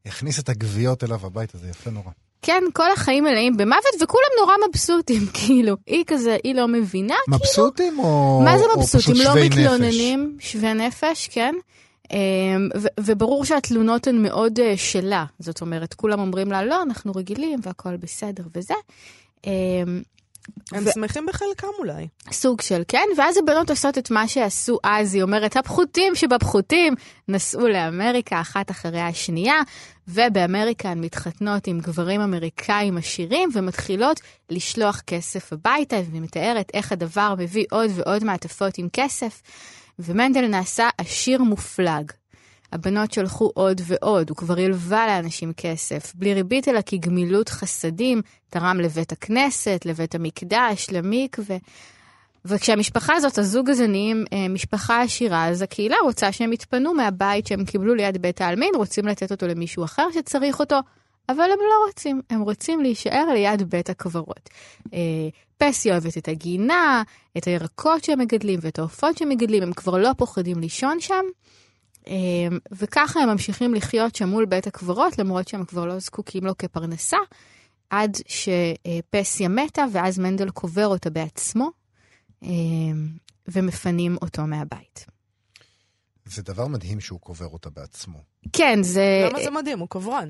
[0.05, 2.11] הכניס את הגוויות אליו הביתה, זה יפה נורא.
[2.41, 5.75] כן, כל החיים מלאים במוות, וכולם נורא מבסוטים, כאילו.
[5.87, 8.03] היא כזה, היא לא מבינה, מבסוטים כאילו...
[8.03, 9.15] או, מה זה מבסוטים?
[9.15, 11.55] לא מתלוננים, שווי נפש, כן.
[12.11, 17.59] אמ, וברור שהתלונות הן מאוד אה, שלה, זאת אומרת, כולם אומרים לה, לא, אנחנו רגילים
[17.63, 18.73] והכל בסדר וזה.
[19.45, 20.01] אמ,
[20.71, 20.91] הם ו...
[20.93, 22.07] שמחים בחלקם אולי.
[22.31, 26.93] סוג של כן, ואז הבנות עושות את מה שעשו אז, היא אומרת, הפחותים שבפחותים
[27.27, 29.61] נסעו לאמריקה אחת אחרי השנייה,
[30.07, 37.33] ובאמריקה הן מתחתנות עם גברים אמריקאים עשירים ומתחילות לשלוח כסף הביתה, והיא מתארת איך הדבר
[37.37, 39.41] מביא עוד ועוד מעטפות עם כסף.
[39.99, 42.11] ומנדל נעשה עשיר מופלג.
[42.71, 48.79] הבנות שלחו עוד ועוד, הוא כבר הלווה לאנשים כסף, בלי ריבית אלא כגמילות חסדים, תרם
[48.79, 51.57] לבית הכנסת, לבית המקדש, למקווה.
[52.45, 57.65] וכשהמשפחה הזאת, הזוג הזה נהיים אה, משפחה עשירה, אז הקהילה רוצה שהם יתפנו מהבית שהם
[57.65, 60.79] קיבלו ליד בית העלמין, רוצים לתת אותו למישהו אחר שצריך אותו,
[61.29, 64.49] אבל הם לא רוצים, הם רוצים להישאר ליד בית הקברות.
[64.93, 64.99] אה,
[65.57, 67.03] פסי אוהבת את הגינה,
[67.37, 71.25] את הירקות שהם מגדלים ואת העופות שהם מגדלים, הם כבר לא פוחדים לישון שם.
[72.71, 77.17] וככה הם ממשיכים לחיות שם מול בית הקברות, למרות שהם כבר לא זקוקים לו כפרנסה,
[77.89, 81.69] עד שפסיה מתה, ואז מנדל קובר אותה בעצמו,
[83.47, 85.05] ומפנים אותו מהבית.
[86.25, 88.19] זה דבר מדהים שהוא קובר אותה בעצמו.
[88.53, 89.27] כן, זה...
[89.29, 89.79] למה זה מדהים?
[89.79, 90.27] הוא קברן.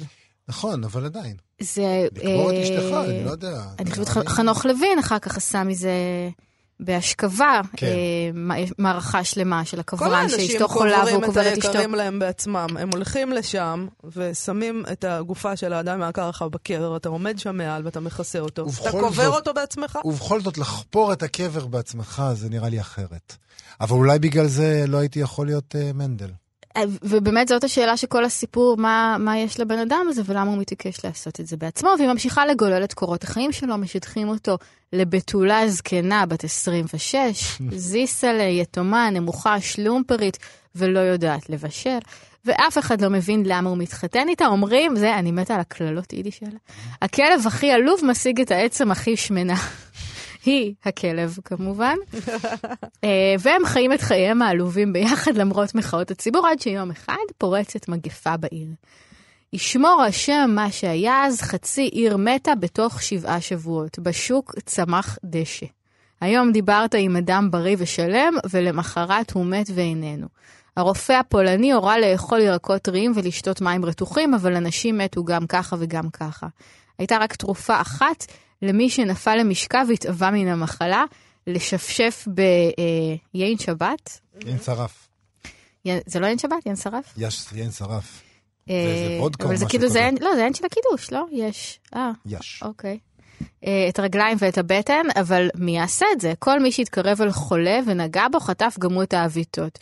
[0.47, 1.35] נכון, אבל עדיין.
[1.61, 2.07] זה...
[2.11, 3.63] לקבור את אשתך, אני לא יודע.
[3.79, 5.91] אני חושבת חנוך לוין אחר כך עשה מזה
[6.79, 7.87] בהשכבה, כן.
[8.77, 11.47] מערכה שלמה של הקברן שאשתו חולה והוא קובר את אשתו.
[11.47, 12.67] כל האנשים קוברים את היקרים להם בעצמם.
[12.79, 17.99] הם הולכים לשם ושמים את הגופה של האדם מהקרחה בקבר, אתה עומד שם מעל ואתה
[17.99, 18.65] מכסה אותו.
[18.81, 19.99] אתה קובר אותו בעצמך?
[20.05, 23.35] ובכל זאת, לחפור את הקבר בעצמך זה נראה לי אחרת.
[23.81, 26.29] אבל אולי בגלל זה לא הייתי יכול להיות uh, מנדל.
[27.03, 31.39] ובאמת זאת השאלה שכל הסיפור, מה, מה יש לבן אדם הזה ולמה הוא מתעקש לעשות
[31.39, 34.57] את זה בעצמו, והיא ממשיכה לגולל את קורות החיים שלו, משטחים אותו
[34.93, 37.17] לבתולה זקנה בת 26,
[37.71, 40.37] זיסה ליתומה, נמוכה, שלומפרית,
[40.75, 41.97] ולא יודעת לבשל,
[42.45, 46.43] ואף אחד לא מבין למה הוא מתחתן איתה, אומרים, זה, אני מתה על הקללות יידיש
[46.43, 46.57] האלה,
[47.01, 49.55] הכלב הכי עלוב משיג את העצם הכי שמנה.
[50.45, 51.95] היא הכלב כמובן,
[53.03, 58.37] אה, והם חיים את חייהם העלובים ביחד למרות מחאות הציבור, עד שיום אחד פורצת מגפה
[58.37, 58.67] בעיר.
[59.53, 63.99] ישמור השם מה שהיה אז, חצי עיר מתה בתוך שבעה שבועות.
[63.99, 65.65] בשוק צמח דשא.
[66.21, 70.27] היום דיברת עם אדם בריא ושלם, ולמחרת הוא מת ואיננו.
[70.77, 76.09] הרופא הפולני הורה לאכול ירקות טריים ולשתות מים רתוחים, אבל אנשים מתו גם ככה וגם
[76.09, 76.47] ככה.
[76.99, 78.25] הייתה רק תרופה אחת
[78.61, 81.03] למי שנפל למשכב והתאווה מן המחלה,
[81.47, 84.19] לשפשף ביין שבת.
[84.45, 85.07] יין שרף.
[86.05, 86.65] זה לא יין שבת?
[86.65, 87.13] יין שרף?
[87.17, 88.21] יש יין שרף.
[88.67, 91.25] זה וודקה אבל זה כאילו, זה לא, זה אין של הקידוש, לא?
[91.31, 91.79] יש.
[91.95, 92.11] אה.
[92.25, 92.63] יש.
[92.63, 92.99] אוקיי.
[93.89, 96.33] את הרגליים ואת הבטן, אבל מי יעשה את זה?
[96.39, 99.79] כל מי שהתקרב אל חולה ונגע בו חטף גם הוא את העוויתות.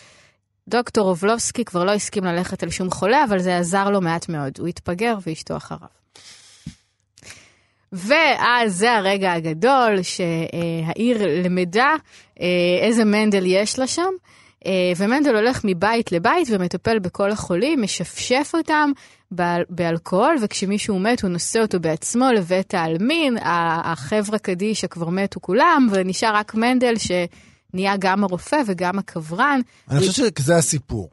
[0.68, 4.60] דוקטור אובלובסקי כבר לא הסכים ללכת אל שום חולה, אבל זה עזר לו מעט מאוד.
[4.60, 6.03] הוא התפגר ואשתו אחריו.
[7.94, 11.96] ואז זה הרגע הגדול שהעיר למדה
[12.42, 12.46] אה,
[12.82, 14.12] איזה מנדל יש לה שם.
[14.66, 18.92] אה, ומנדל הולך מבית לבית ומטפל בכל החולים, משפשף אותם
[19.70, 23.38] באלכוהול, וכשמישהו מת הוא נושא אותו בעצמו לבית העלמין,
[23.84, 29.60] החבר'ה קדישא כבר מתו כולם, ונשאר רק מנדל שנהיה גם הרופא וגם הקברן.
[29.90, 31.10] אני חושב שזה הסיפור,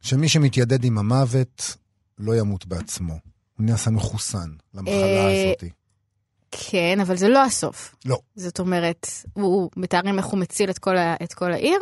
[0.00, 1.76] שמי שמתיידד עם המוות
[2.18, 3.14] לא ימות בעצמו.
[3.58, 5.79] הוא נעשה מחוסן למחלה אה, הזאת.
[6.50, 7.94] כן, אבל זה לא הסוף.
[8.04, 8.18] לא.
[8.36, 11.78] זאת אומרת, הוא, מתארים איך הוא מציל את כל, ה, את כל העיר,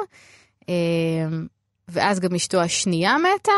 [0.68, 1.46] אמ,
[1.88, 3.52] ואז גם אשתו השנייה מתה,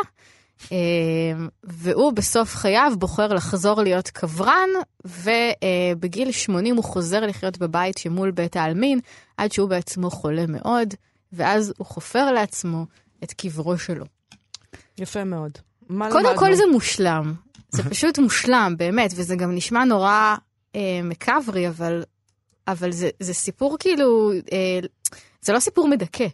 [0.72, 4.68] אמ, והוא בסוף חייו בוחר לחזור להיות קברן,
[5.04, 9.00] ובגיל 80 הוא חוזר לחיות בבית שמול בית העלמין,
[9.36, 10.94] עד שהוא בעצמו חולה מאוד,
[11.32, 12.86] ואז הוא חופר לעצמו
[13.24, 14.04] את קברו שלו.
[14.98, 15.52] יפה מאוד.
[15.88, 17.34] קודם כל זה מושלם.
[17.70, 20.34] זה פשוט מושלם, באמת, וזה גם נשמע נורא
[21.02, 22.02] מקאברי, אבל,
[22.68, 24.80] אבל זה, זה סיפור כאילו, אה,
[25.42, 26.26] זה לא סיפור מדכא.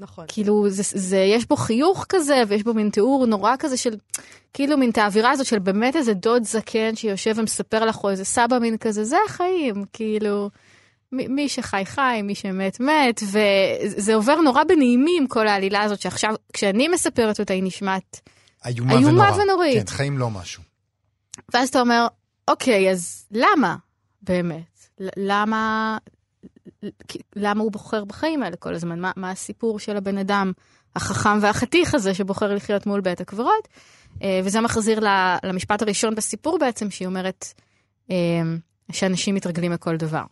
[0.00, 0.24] נכון.
[0.28, 3.96] כאילו, זה, זה, יש בו חיוך כזה, ויש בו מין תיאור נורא כזה של,
[4.54, 8.24] כאילו מין את האווירה הזאת של באמת איזה דוד זקן שיושב ומספר לך, או איזה
[8.24, 10.50] סבא מין כזה, זה החיים, כאילו,
[11.12, 16.88] מי שחי חי, מי שמת מת, וזה עובר נורא בנעימים כל העלילה הזאת, שעכשיו, כשאני
[16.88, 18.20] מספרת אותה, היא נשמעת
[18.66, 19.42] איומה, איומה ונורא.
[19.42, 19.88] ונורית.
[19.88, 20.62] כן, חיים לא משהו.
[21.54, 22.06] ואז אתה אומר,
[22.48, 23.76] אוקיי, אז למה
[24.22, 24.88] באמת?
[25.16, 25.98] למה,
[27.36, 29.00] למה הוא בוחר בחיים האלה כל הזמן?
[29.00, 30.52] מה, מה הסיפור של הבן אדם
[30.96, 33.68] החכם והחתיך הזה שבוחר לחיות מול בית הקברות?
[34.22, 35.00] אה, וזה מחזיר
[35.44, 37.46] למשפט הראשון בסיפור בעצם, שהיא אומרת
[38.10, 38.16] אה,
[38.92, 40.22] שאנשים מתרגלים לכל דבר.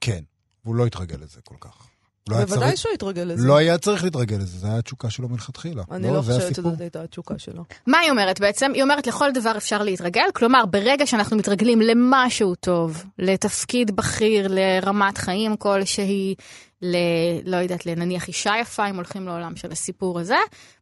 [0.00, 0.22] כן,
[0.64, 1.88] והוא לא התרגל לזה כל כך.
[2.28, 3.48] לא בוודאי שהוא התרגל לזה.
[3.48, 5.82] לא היה צריך להתרגל לזה, זה היה התשוקה שלו מלכתחילה.
[5.90, 7.64] אני לא, לא חושבת שזאת הייתה התשוקה שלו.
[7.86, 8.70] מה היא אומרת בעצם?
[8.74, 15.18] היא אומרת לכל דבר אפשר להתרגל, כלומר ברגע שאנחנו מתרגלים למשהו טוב, לתפקיד בכיר, לרמת
[15.18, 16.34] חיים כלשהי,
[16.82, 16.96] ל...
[17.44, 20.36] לא יודעת, לנניח אישה יפה, אם הולכים לעולם של הסיפור הזה,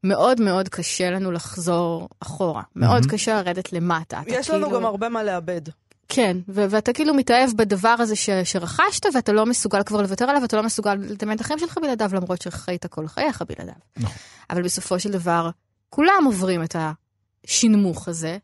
[0.05, 2.63] מאוד מאוד קשה לנו לחזור אחורה.
[2.77, 3.07] מאוד.
[3.07, 4.21] קשה לרדת למטה.
[4.27, 4.79] יש לנו כאילו...
[4.81, 5.61] גם הרבה מה לאבד.
[6.09, 10.43] כן, ו- ואתה כאילו מתאהב בדבר הזה ש- שרכשת, ואתה לא מסוגל כבר לוותר עליו,
[10.43, 13.75] ואתה לא מסוגל לדמיין את החיים שלך בלעדיו, למרות שחיית כל חייך בלעדיו.
[13.97, 14.17] נכון.
[14.51, 15.51] אבל בסופו של דבר,
[15.91, 16.77] כולם עוברים את
[17.45, 18.39] השנמוך הזה.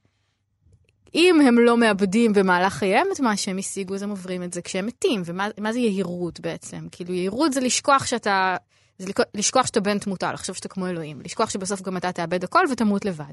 [1.14, 4.62] אם הם לא מאבדים במהלך חייהם את מה שהם השיגו, אז הם עוברים את זה
[4.62, 5.22] כשהם מתים.
[5.24, 6.86] ומה זה יהירות בעצם?
[6.92, 8.56] כאילו, יהירות זה לשכוח שאתה...
[8.98, 11.20] זה לשכוח שאתה בן תמותה, לחשוב שאתה כמו אלוהים.
[11.24, 13.32] לשכוח שבסוף גם אתה תאבד הכל ותמות לבד.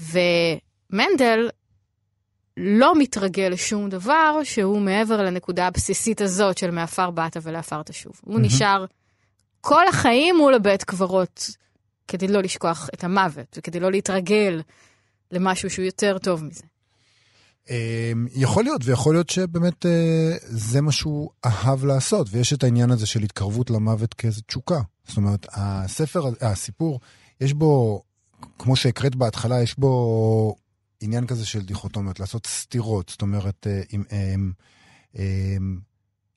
[0.00, 1.48] ומנדל
[2.56, 8.20] לא מתרגל לשום דבר שהוא מעבר לנקודה הבסיסית הזאת של מעפר באת ולעפר תשוב.
[8.24, 8.84] הוא נשאר
[9.60, 11.50] כל החיים מול הבית קברות
[12.08, 14.62] כדי לא לשכוח את המוות, וכדי לא להתרגל
[15.32, 16.64] למשהו שהוא יותר טוב מזה.
[17.70, 22.90] אמ, יכול להיות, ויכול להיות שבאמת אה, זה מה שהוא אהב לעשות, ויש את העניין
[22.90, 24.80] הזה של התקרבות למוות כאיזו תשוקה.
[25.08, 27.00] זאת אומרת, הספר, הסיפור,
[27.40, 28.02] יש בו,
[28.58, 30.56] כמו שהקראת בהתחלה, יש בו
[31.00, 33.08] עניין כזה של דיכוטומיות, לעשות סתירות.
[33.08, 34.52] זאת אומרת, אם, אם,
[35.18, 35.78] אם,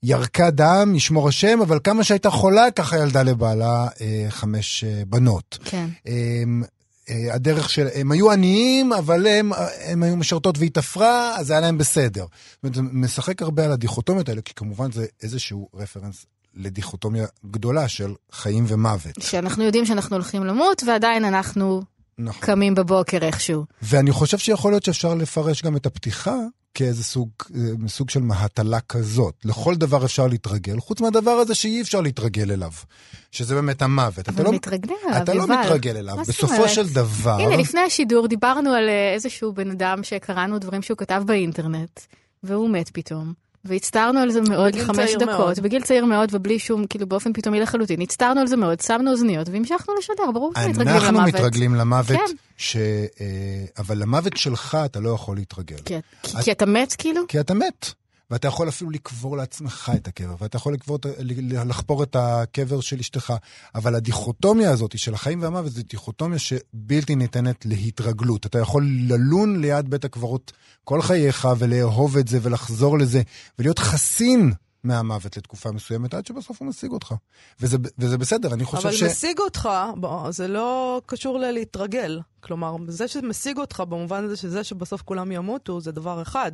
[0.04, 5.58] ירקה דם, ישמור השם, אבל כמה שהייתה חולה, ככה ילדה לבעלה אה, חמש אה, בנות.
[5.64, 5.88] כן.
[6.08, 6.44] אה,
[7.10, 9.52] אה, הדרך של, הם היו עניים, אבל הם,
[9.86, 12.26] הם היו משרתות והיא תפרה, אז היה להם בסדר.
[12.52, 17.88] זאת אומרת, זה משחק הרבה על הדיכוטומיות האלה, כי כמובן זה איזשהו רפרנס לדיכוטומיה גדולה
[17.88, 19.16] של חיים ומוות.
[19.20, 21.82] שאנחנו יודעים שאנחנו הולכים למות, ועדיין אנחנו
[22.20, 22.42] נכון.
[22.42, 23.66] קמים בבוקר איכשהו.
[23.82, 26.36] ואני חושב שיכול להיות שאפשר לפרש גם את הפתיחה
[26.74, 29.34] כאיזה סוג, אה, סוג של מהטלה כזאת.
[29.46, 32.72] לכל דבר אפשר להתרגל, חוץ מהדבר הזה שאי אפשר להתרגל אליו,
[33.32, 34.30] שזה באמת המוות.
[34.30, 36.18] אבל לא, מתרגלים אליו, אתה לא מתרגל אליו.
[36.28, 37.42] בסופו של דבר...
[37.42, 42.00] הנה, לפני השידור דיברנו על אה, איזשהו בן אדם שקראנו דברים שהוא כתב באינטרנט,
[42.44, 43.49] והוא מת פתאום.
[43.66, 45.60] והצטערנו על זה מאוד חמש דקות, מאוד.
[45.60, 49.50] בגיל צעיר מאוד ובלי שום, כאילו באופן פתאומי לחלוטין, הצטערנו על זה מאוד, שמנו אוזניות
[49.50, 51.06] והמשכנו לשדר, ברור שמתרגלים למוות.
[51.06, 52.36] אנחנו מתרגלים למוות, כן.
[52.58, 52.76] ש...
[52.76, 55.78] אה, אבל למוות שלך אתה לא יכול להתרגל.
[55.86, 56.04] כי, את...
[56.44, 57.22] כי אתה מת כאילו?
[57.28, 57.94] כי אתה מת.
[58.32, 60.98] ואתה יכול אפילו לקבור לעצמך את הקבר, ואתה יכול לקבור,
[61.66, 63.34] לחפור את הקבר של אשתך.
[63.76, 68.46] אבל הדיכוטומיה הזאת של החיים והמוות זו דיכוטומיה שבלתי ניתנת להתרגלות.
[68.46, 70.52] אתה יכול ללון ליד בית הקברות
[70.84, 73.22] כל חייך ולאהוב את זה ולחזור לזה,
[73.60, 77.14] ולהיות חסין מהמוות לתקופה מסוימת, עד שבסוף הוא משיג אותך.
[77.60, 79.04] וזה, וזה בסדר, אני חושב אבל ש...
[79.04, 82.20] אבל משיג אותך, בוא, זה לא קשור ללהתרגל.
[82.40, 86.52] כלומר, זה שמשיג אותך במובן הזה שזה שבסוף כולם ימותו, זה דבר אחד.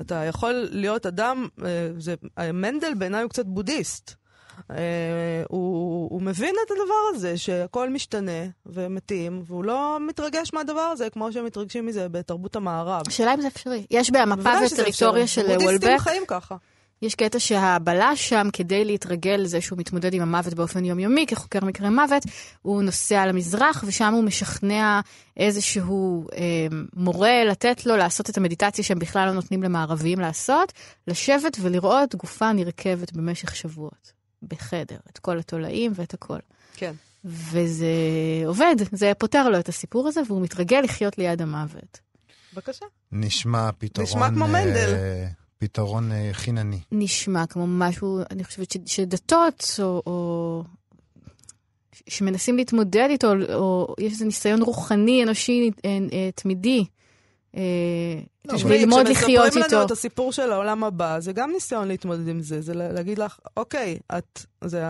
[0.00, 2.14] אתה יכול להיות אדם, אה, זה,
[2.52, 4.14] מנדל בעיניי הוא קצת בודהיסט.
[4.58, 4.72] Uh,
[5.48, 11.32] הוא, הוא מבין את הדבר הזה, שהכל משתנה ומתים, והוא לא מתרגש מהדבר הזה כמו
[11.32, 13.02] שהם מתרגשים מזה בתרבות המערב.
[13.06, 13.86] השאלה אם זה אפשרי.
[13.90, 15.62] יש במפה וטריטוריה של וולבק.
[15.62, 16.56] בודהיסטים חיים ככה.
[17.02, 21.90] יש קטע שהבלש שם, כדי להתרגל לזה שהוא מתמודד עם המוות באופן יומיומי, כחוקר מקרה
[21.90, 22.22] מוות,
[22.62, 25.00] הוא נוסע למזרח, ושם הוא משכנע
[25.36, 30.72] איזשהו אה, מורה לתת לו לעשות את המדיטציה שהם בכלל לא נותנים למערביים לעשות,
[31.08, 36.38] לשבת ולראות גופה נרכבת במשך שבועות, בחדר, את כל התולעים ואת הכל.
[36.76, 36.92] כן.
[37.24, 37.86] וזה
[38.46, 42.00] עובד, זה פותר לו את הסיפור הזה, והוא מתרגל לחיות ליד המוות.
[42.54, 42.86] בבקשה.
[43.12, 44.06] נשמע פתרון...
[44.06, 44.94] נשמע כמו מנדל.
[44.94, 45.28] אה...
[45.58, 46.80] פתרון אה, חינני.
[46.92, 50.64] נשמע כמו משהו, אני חושבת ש, שדתות, או, או
[52.08, 56.84] שמנסים להתמודד איתו, או, או יש איזה ניסיון רוחני, אנושי, אה, אה, תמידי.
[57.54, 57.60] לא,
[58.70, 59.50] ללמוד לחיות איתו.
[59.50, 63.18] כשמספרים לנו את הסיפור של העולם הבא, זה גם ניסיון להתמודד עם זה, זה להגיד
[63.18, 64.84] לך, אוקיי, את, זה,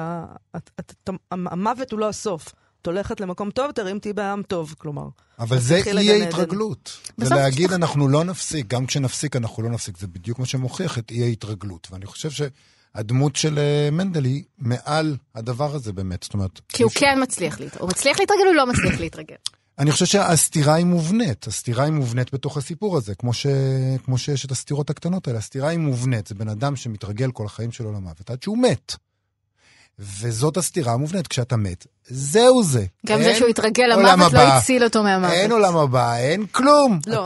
[0.56, 2.54] את, את, את, המוות הוא לא הסוף.
[2.82, 5.08] את הולכת למקום טוב יותר אם תהיי בעם טוב, כלומר.
[5.38, 6.98] אבל זה אי ההתרגלות.
[7.16, 11.10] זה להגיד אנחנו לא נפסיק, גם כשנפסיק אנחנו לא נפסיק, זה בדיוק מה שמוכיח את
[11.10, 11.88] אי ההתרגלות.
[11.90, 16.60] ואני חושב שהדמות של אה, מנדל היא מעל הדבר הזה באמת, זאת אומרת...
[16.68, 19.36] כי הוא כן מצליח להתרגל, הוא מצליח להתרגל, הוא לא מצליח להתרגל.
[19.78, 23.46] אני חושב שהסתירה היא מובנית, הסתירה היא מובנית בתוך הסיפור הזה, כמו, ש...
[24.04, 25.38] כמו שיש את הסתירות הקטנות האלה.
[25.38, 28.96] הסתירה היא מובנית, זה בן אדם שמתרגל כל החיים שלו למוות עד שהוא מת.
[29.98, 32.86] וזאת הסתירה המובנית, כשאתה מת, זהו זה.
[33.06, 35.32] גם זה שהוא התרגל למוות לא הציל אותו מהמוות.
[35.32, 37.00] אין עולם הבא, אין כלום.
[37.06, 37.22] לא, איך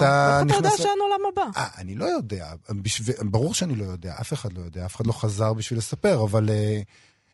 [0.47, 1.61] אתה יודע שאין עולם הבא?
[1.61, 2.53] 아, אני לא יודע,
[3.21, 6.51] ברור שאני לא יודע, אף אחד לא יודע, אף אחד לא חזר בשביל לספר, אבל,
[6.51, 6.81] אה,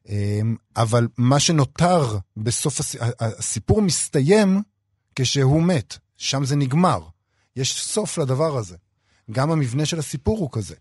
[0.08, 4.62] אמ, אבל מה שנותר בסוף, הס, הסיפור מסתיים
[5.16, 7.00] כשהוא מת, שם זה נגמר.
[7.56, 8.76] יש סוף לדבר הזה.
[9.30, 10.74] גם המבנה של הסיפור הוא כזה.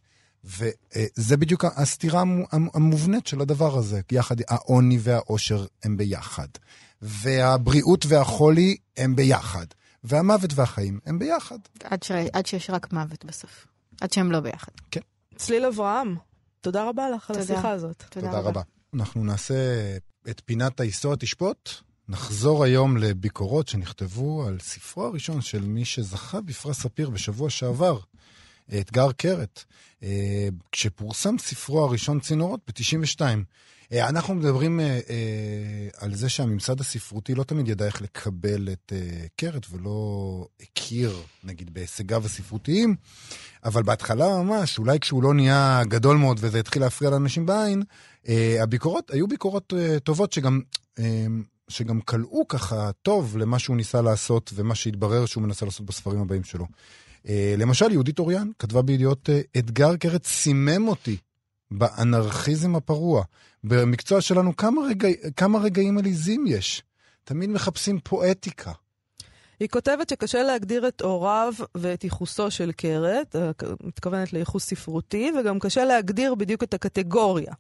[0.44, 2.24] וזה בדיוק הסתירה
[2.74, 4.02] המובנית של הדבר הזה.
[4.12, 6.48] יחד, העוני והעושר הם ביחד.
[7.02, 9.66] והבריאות והחולי הם ביחד.
[10.04, 11.60] והמוות והחיים הם ביחד.
[11.84, 12.12] עד, ש...
[12.12, 13.68] עד שיש רק מוות בסוף.
[14.02, 14.72] עד שהם לא ביחד.
[14.92, 15.02] כן.
[15.36, 16.16] צליל אברהם,
[16.62, 17.40] תודה רבה לך תודה.
[17.40, 18.04] על השיחה הזאת.
[18.10, 18.50] תודה, תודה רבה.
[18.50, 18.62] רבה.
[18.94, 19.56] אנחנו נעשה
[20.30, 21.70] את פינת ההיסטוריה תשפוט.
[22.10, 28.00] נחזור היום לביקורות שנכתבו על ספרו הראשון של מי שזכה בפרס ספיר בשבוע שעבר,
[28.80, 29.64] אתגר קרת,
[30.04, 33.22] אה, כשפורסם ספרו הראשון צינורות ב-92.
[33.92, 35.00] אה, אנחנו מדברים אה,
[35.98, 38.94] על זה שהממסד הספרותי לא תמיד ידע איך לקבל את
[39.36, 42.96] קרת ולא הכיר, נגיד, בהישגיו הספרותיים,
[43.66, 47.84] אבל בהתחלה ממש, אולי כשהוא לא נהיה גדול מאוד וזה התחיל להפריע לאנשים בעין,
[48.60, 50.62] הביקורות, היו ביקורות טובות שגם...
[51.70, 56.44] שגם כלאו ככה טוב למה שהוא ניסה לעשות ומה שהתברר שהוא מנסה לעשות בספרים הבאים
[56.44, 56.66] שלו.
[57.28, 61.18] אה, למשל, יהודית אוריאן כתבה בידיעות, אה, אתגר קרת סימם אותי
[61.72, 63.24] באנרכיזם הפרוע.
[63.64, 66.84] במקצוע שלנו, כמה, רגע, כמה רגעים עליזים יש?
[67.24, 68.72] תמיד מחפשים פואטיקה.
[69.60, 73.52] היא כותבת שקשה להגדיר את הוריו ואת ייחוסו של קרת, אה,
[73.84, 77.54] מתכוונת לייחוס ספרותי, וגם קשה להגדיר בדיוק את הקטגוריה.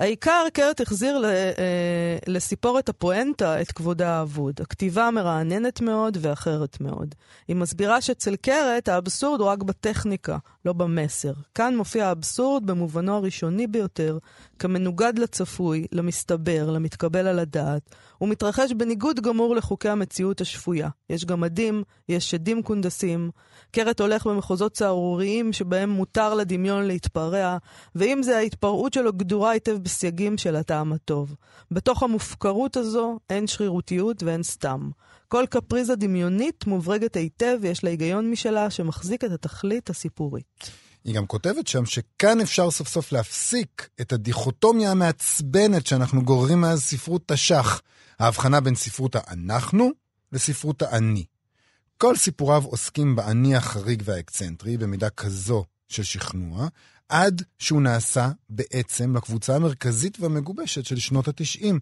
[0.00, 4.60] העיקר, קרת החזיר אה, לסיפורת הפואנטה את כבודה האבוד.
[4.60, 7.14] הכתיבה מרעננת מאוד ואחרת מאוד.
[7.48, 11.32] היא מסבירה שאצל קרת האבסורד הוא רק בטכניקה, לא במסר.
[11.54, 14.18] כאן מופיע האבסורד במובנו הראשוני ביותר,
[14.60, 17.94] כמנוגד לצפוי, למסתבר, למתקבל על הדעת.
[18.18, 20.88] הוא מתרחש בניגוד גמור לחוקי המציאות השפויה.
[21.10, 23.30] יש גמדים, יש שדים קונדסים.
[23.70, 27.56] קרת הולך במחוזות סהרוריים שבהם מותר לדמיון להתפרע,
[27.94, 31.34] ואם זה ההתפרעות שלו גדורה היטב בסייגים של הטעם הטוב.
[31.70, 34.90] בתוך המופקרות הזו אין שרירותיות ואין סתם.
[35.28, 40.70] כל קפריזה דמיונית מוברגת היטב ויש לה היגיון משלה שמחזיק את התכלית הסיפורית.
[41.04, 46.82] היא גם כותבת שם שכאן אפשר סוף סוף להפסיק את הדיכוטומיה המעצבנת שאנחנו גוררים מאז
[46.82, 47.80] ספרות תש"ח,
[48.18, 49.90] ההבחנה בין ספרות האנחנו
[50.32, 51.24] לספרות האני.
[51.96, 56.68] כל סיפוריו עוסקים באני החריג והאקצנטרי במידה כזו של שכנוע,
[57.08, 61.78] עד שהוא נעשה בעצם לקבוצה המרכזית והמגובשת של שנות התשעים,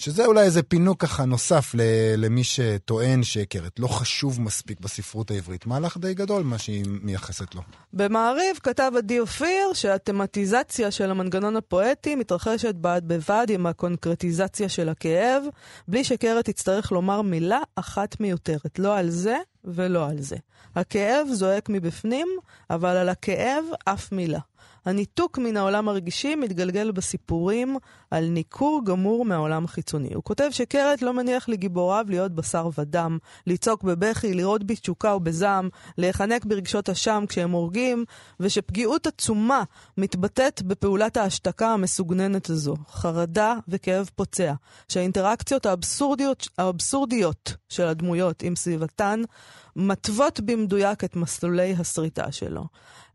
[0.00, 1.74] שזה אולי איזה פינוק ככה נוסף
[2.16, 5.66] למי שטוען שקרת לא חשוב מספיק בספרות העברית.
[5.66, 7.62] מהלך די גדול מה שהיא מייחסת לו.
[7.92, 15.42] במעריב כתב עדי אופיר שהתמטיזציה של המנגנון הפואטי מתרחשת בד בבד עם הקונקרטיזציה של הכאב,
[15.88, 20.36] בלי שקרת תצטרך לומר מילה אחת מיותרת, לא על זה ולא על זה.
[20.76, 22.28] הכאב זועק מבפנים,
[22.70, 24.40] אבל על הכאב אף מילה.
[24.86, 27.76] הניתוק מן העולם הרגישי מתגלגל בסיפורים
[28.10, 30.14] על ניכור גמור מהעולם החיצוני.
[30.14, 35.68] הוא כותב שקרת לא מניח לגיבוריו להיות בשר ודם, לצעוק בבכי, לראות בתשוקה ובזעם,
[35.98, 38.04] להיחנק ברגשות אשם כשהם הורגים,
[38.40, 39.62] ושפגיעות עצומה
[39.96, 44.52] מתבטאת בפעולת ההשתקה המסוגננת הזו, חרדה וכאב פוצע,
[44.88, 49.22] שהאינטראקציות האבסורדיות, האבסורדיות של הדמויות עם סביבתן
[49.76, 52.64] מתוות במדויק את מסלולי הסריטה שלו.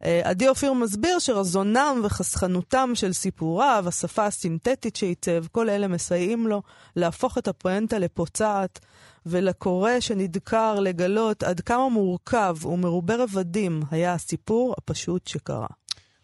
[0.04, 6.62] אה, עדי אופיר מסביר שרזונם וחסכנותם של סיפוריו, השפה הסינתטית שעיצב, כל אלה מסייעים לו
[6.96, 8.80] להפוך את הפואנטה לפוצעת,
[9.26, 15.68] ולקורא שנדקר לגלות עד כמה מורכב ומרובה רבדים היה הסיפור הפשוט שקרה.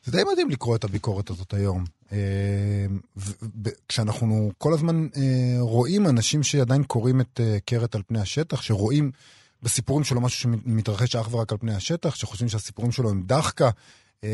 [0.06, 1.84] זה די מדהים לקרוא את הביקורת הזאת היום.
[2.12, 2.18] אה,
[3.88, 9.12] כשאנחנו כל הזמן אה, רואים אנשים שעדיין קוראים את קרת על פני השטח, שרואים
[9.64, 13.70] בסיפורים שלו משהו שמתרחש אך ורק על פני השטח, שחושבים שהסיפורים שלו הם דחקה.
[14.24, 14.30] אמ,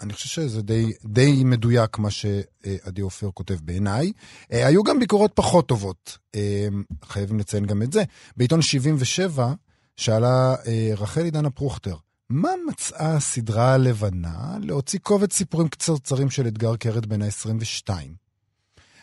[0.00, 4.12] אני חושב שזה די, די מדויק מה שעדי עופר כותב בעיניי.
[4.52, 8.02] אה, היו גם ביקורות פחות טובות, אמ, חייבים לציין גם את זה.
[8.36, 9.52] בעיתון 77
[9.96, 11.96] שאלה אה, רחלי דנה פרוכטר,
[12.30, 17.88] מה מצאה הסדרה הלבנה להוציא קובץ סיפורים קצרצרים של אתגר קרת בין ה-22?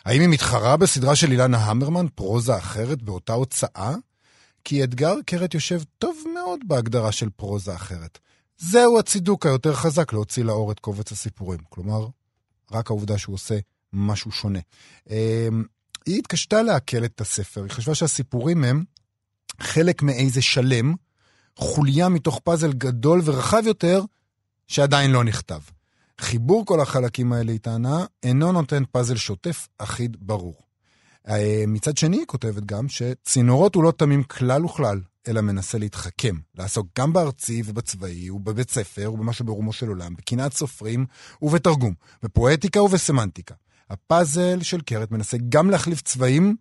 [0.05, 3.95] האם היא מתחרה בסדרה של אילנה המרמן, פרוזה אחרת באותה הוצאה?
[4.63, 8.19] כי אתגר קרת יושב טוב מאוד בהגדרה של פרוזה אחרת.
[8.57, 11.59] זהו הצידוק היותר חזק להוציא לאור את קובץ הסיפורים.
[11.69, 12.07] כלומר,
[12.71, 13.59] רק העובדה שהוא עושה
[13.93, 14.59] משהו שונה.
[15.09, 15.63] אמ,
[16.05, 18.83] היא התקשתה לעכל את הספר, היא חשבה שהסיפורים הם
[19.59, 20.95] חלק מאיזה שלם,
[21.55, 24.03] חוליה מתוך פאזל גדול ורחב יותר,
[24.67, 25.59] שעדיין לא נכתב.
[26.19, 30.70] חיבור כל החלקים האלה, היא טענה, אינו נותן פאזל שוטף, אחיד, ברור.
[31.27, 36.35] אה, מצד שני, היא כותבת גם שצינורות הוא לא תמים כלל וכלל, אלא מנסה להתחכם,
[36.57, 41.05] לעסוק גם בארצי ובצבאי ובבית ספר ובמה שברומו של עולם, בקנאת סופרים
[41.41, 41.93] ובתרגום,
[42.23, 43.55] בפואטיקה ובסמנטיקה.
[43.89, 46.55] הפאזל של קרת מנסה גם להחליף צבעים,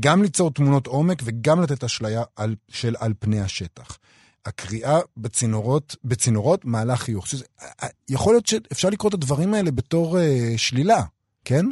[0.00, 3.98] גם ליצור תמונות עומק וגם לתת אשליה על, של על פני השטח.
[4.46, 7.26] הקריאה בצינורות, בצינורות מעלה חיוך.
[7.26, 7.44] שזה,
[7.82, 11.02] אה, יכול להיות שאפשר לקרוא את הדברים האלה בתור אה, שלילה,
[11.44, 11.66] כן?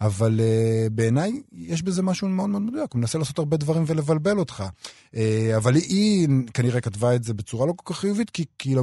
[0.00, 4.38] אבל uh, בעיניי יש בזה משהו מאוד מאוד מדויק, הוא מנסה לעשות הרבה דברים ולבלבל
[4.38, 4.64] אותך.
[5.12, 5.16] Uh,
[5.56, 8.82] אבל היא, כנראה כתבה את זה בצורה לא כל כך חיובית, כי כאילו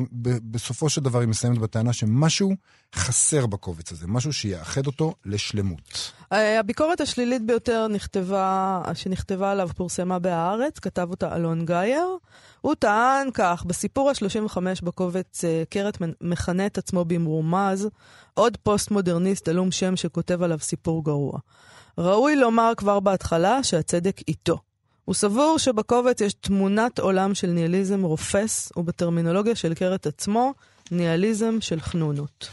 [0.51, 2.55] בסופו של דבר היא מסיימת בטענה שמשהו
[2.95, 6.11] חסר בקובץ הזה, משהו שיאחד אותו לשלמות.
[6.33, 12.07] אה, הביקורת השלילית ביותר נכתבה, שנכתבה עליו פורסמה בהארץ, כתב אותה אלון גייר.
[12.61, 17.89] הוא טען כך, בסיפור ה-35 בקובץ אה, קרת מכנה את עצמו במרומז
[18.33, 21.39] עוד פוסט-מודרניסט עלום שם שכותב עליו סיפור גרוע.
[21.97, 24.57] ראוי לומר כבר בהתחלה שהצדק איתו.
[25.05, 30.53] הוא סבור שבקובץ יש תמונת עולם של ניהליזם רופס, ובטרמינולוגיה של קרת עצמו,
[30.91, 32.49] ניהיליזם של חנונות.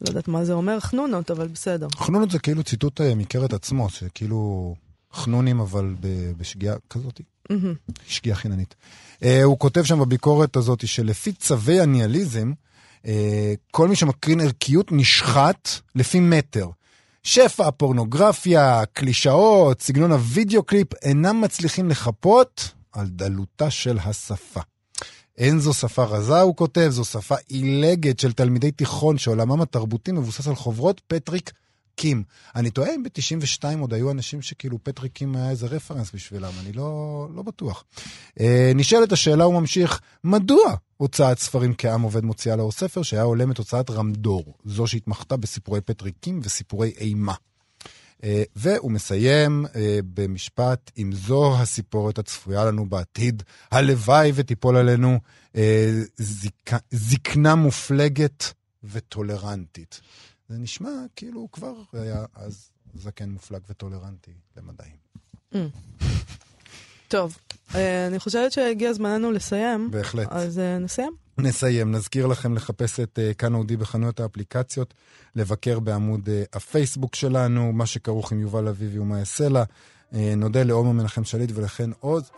[0.00, 1.88] לא יודעת מה זה אומר חנונות, אבל בסדר.
[1.96, 4.74] חנונות זה כאילו ציטוט אה, מקרת עצמו, שכאילו
[5.12, 5.94] חנונים אבל
[6.38, 7.20] בשגיאה כזאת.
[8.06, 8.74] שגיאה חיננית.
[9.14, 12.52] Uh, הוא כותב שם בביקורת הזאת שלפי צווי הניהיליזם,
[13.02, 13.06] uh,
[13.70, 16.68] כל מי שמקרין ערכיות נשחט לפי מטר.
[17.22, 24.60] שפע הפורנוגרפיה, קלישאות, סגנון הוידאו קליפ אינם מצליחים לחפות על דלותה של השפה.
[25.38, 30.48] אין זו שפה רזה, הוא כותב, זו שפה עילגת של תלמידי תיכון שעולמם התרבותי מבוסס
[30.48, 31.52] על חוברות פטריק
[31.96, 32.22] קים.
[32.56, 36.72] אני טועה אם ב-92 עוד היו אנשים שכאילו פטריק קים היה איזה רפרנס בשבילם, אני
[36.72, 37.84] לא, לא בטוח.
[38.40, 43.50] אה, נשאלת השאלה, הוא ממשיך, מדוע הוצאת ספרים כעם עובד מוציאה לאור ספר שהיה הולם
[43.50, 47.34] את הוצאת רמדור, זו שהתמחתה בסיפורי פטריק קים וסיפורי אימה.
[48.24, 55.18] אה, והוא מסיים אה, במשפט, אם זו הסיפורת הצפויה לנו בעתיד, הלוואי ותיפול עלינו
[55.56, 56.70] אה, זיק...
[56.90, 58.52] זקנה מופלגת
[58.84, 60.00] וטולרנטית.
[60.48, 64.96] זה נשמע כאילו הוא כבר היה אז זקן מופלג וטולרנטי למדעים.
[65.54, 65.56] Mm.
[67.08, 67.38] טוב,
[68.08, 69.90] אני חושבת שהגיע זמננו לסיים.
[69.90, 70.28] בהחלט.
[70.30, 71.25] אז נסיים.
[71.38, 71.92] נסיים.
[71.92, 74.94] נזכיר לכם לחפש את כאן אודי בחנויות האפליקציות,
[75.34, 79.64] לבקר בעמוד הפייסבוק שלנו, מה שכרוך עם יובל אביבי ומה יעשה לה.
[80.12, 82.30] נודה לעומר מנחם שליט ולחן עוז,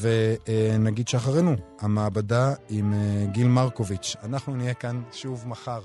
[0.00, 2.94] ונגיד שאחרינו, המעבדה עם
[3.32, 4.16] גיל מרקוביץ'.
[4.22, 5.80] אנחנו נהיה כאן שוב מחר.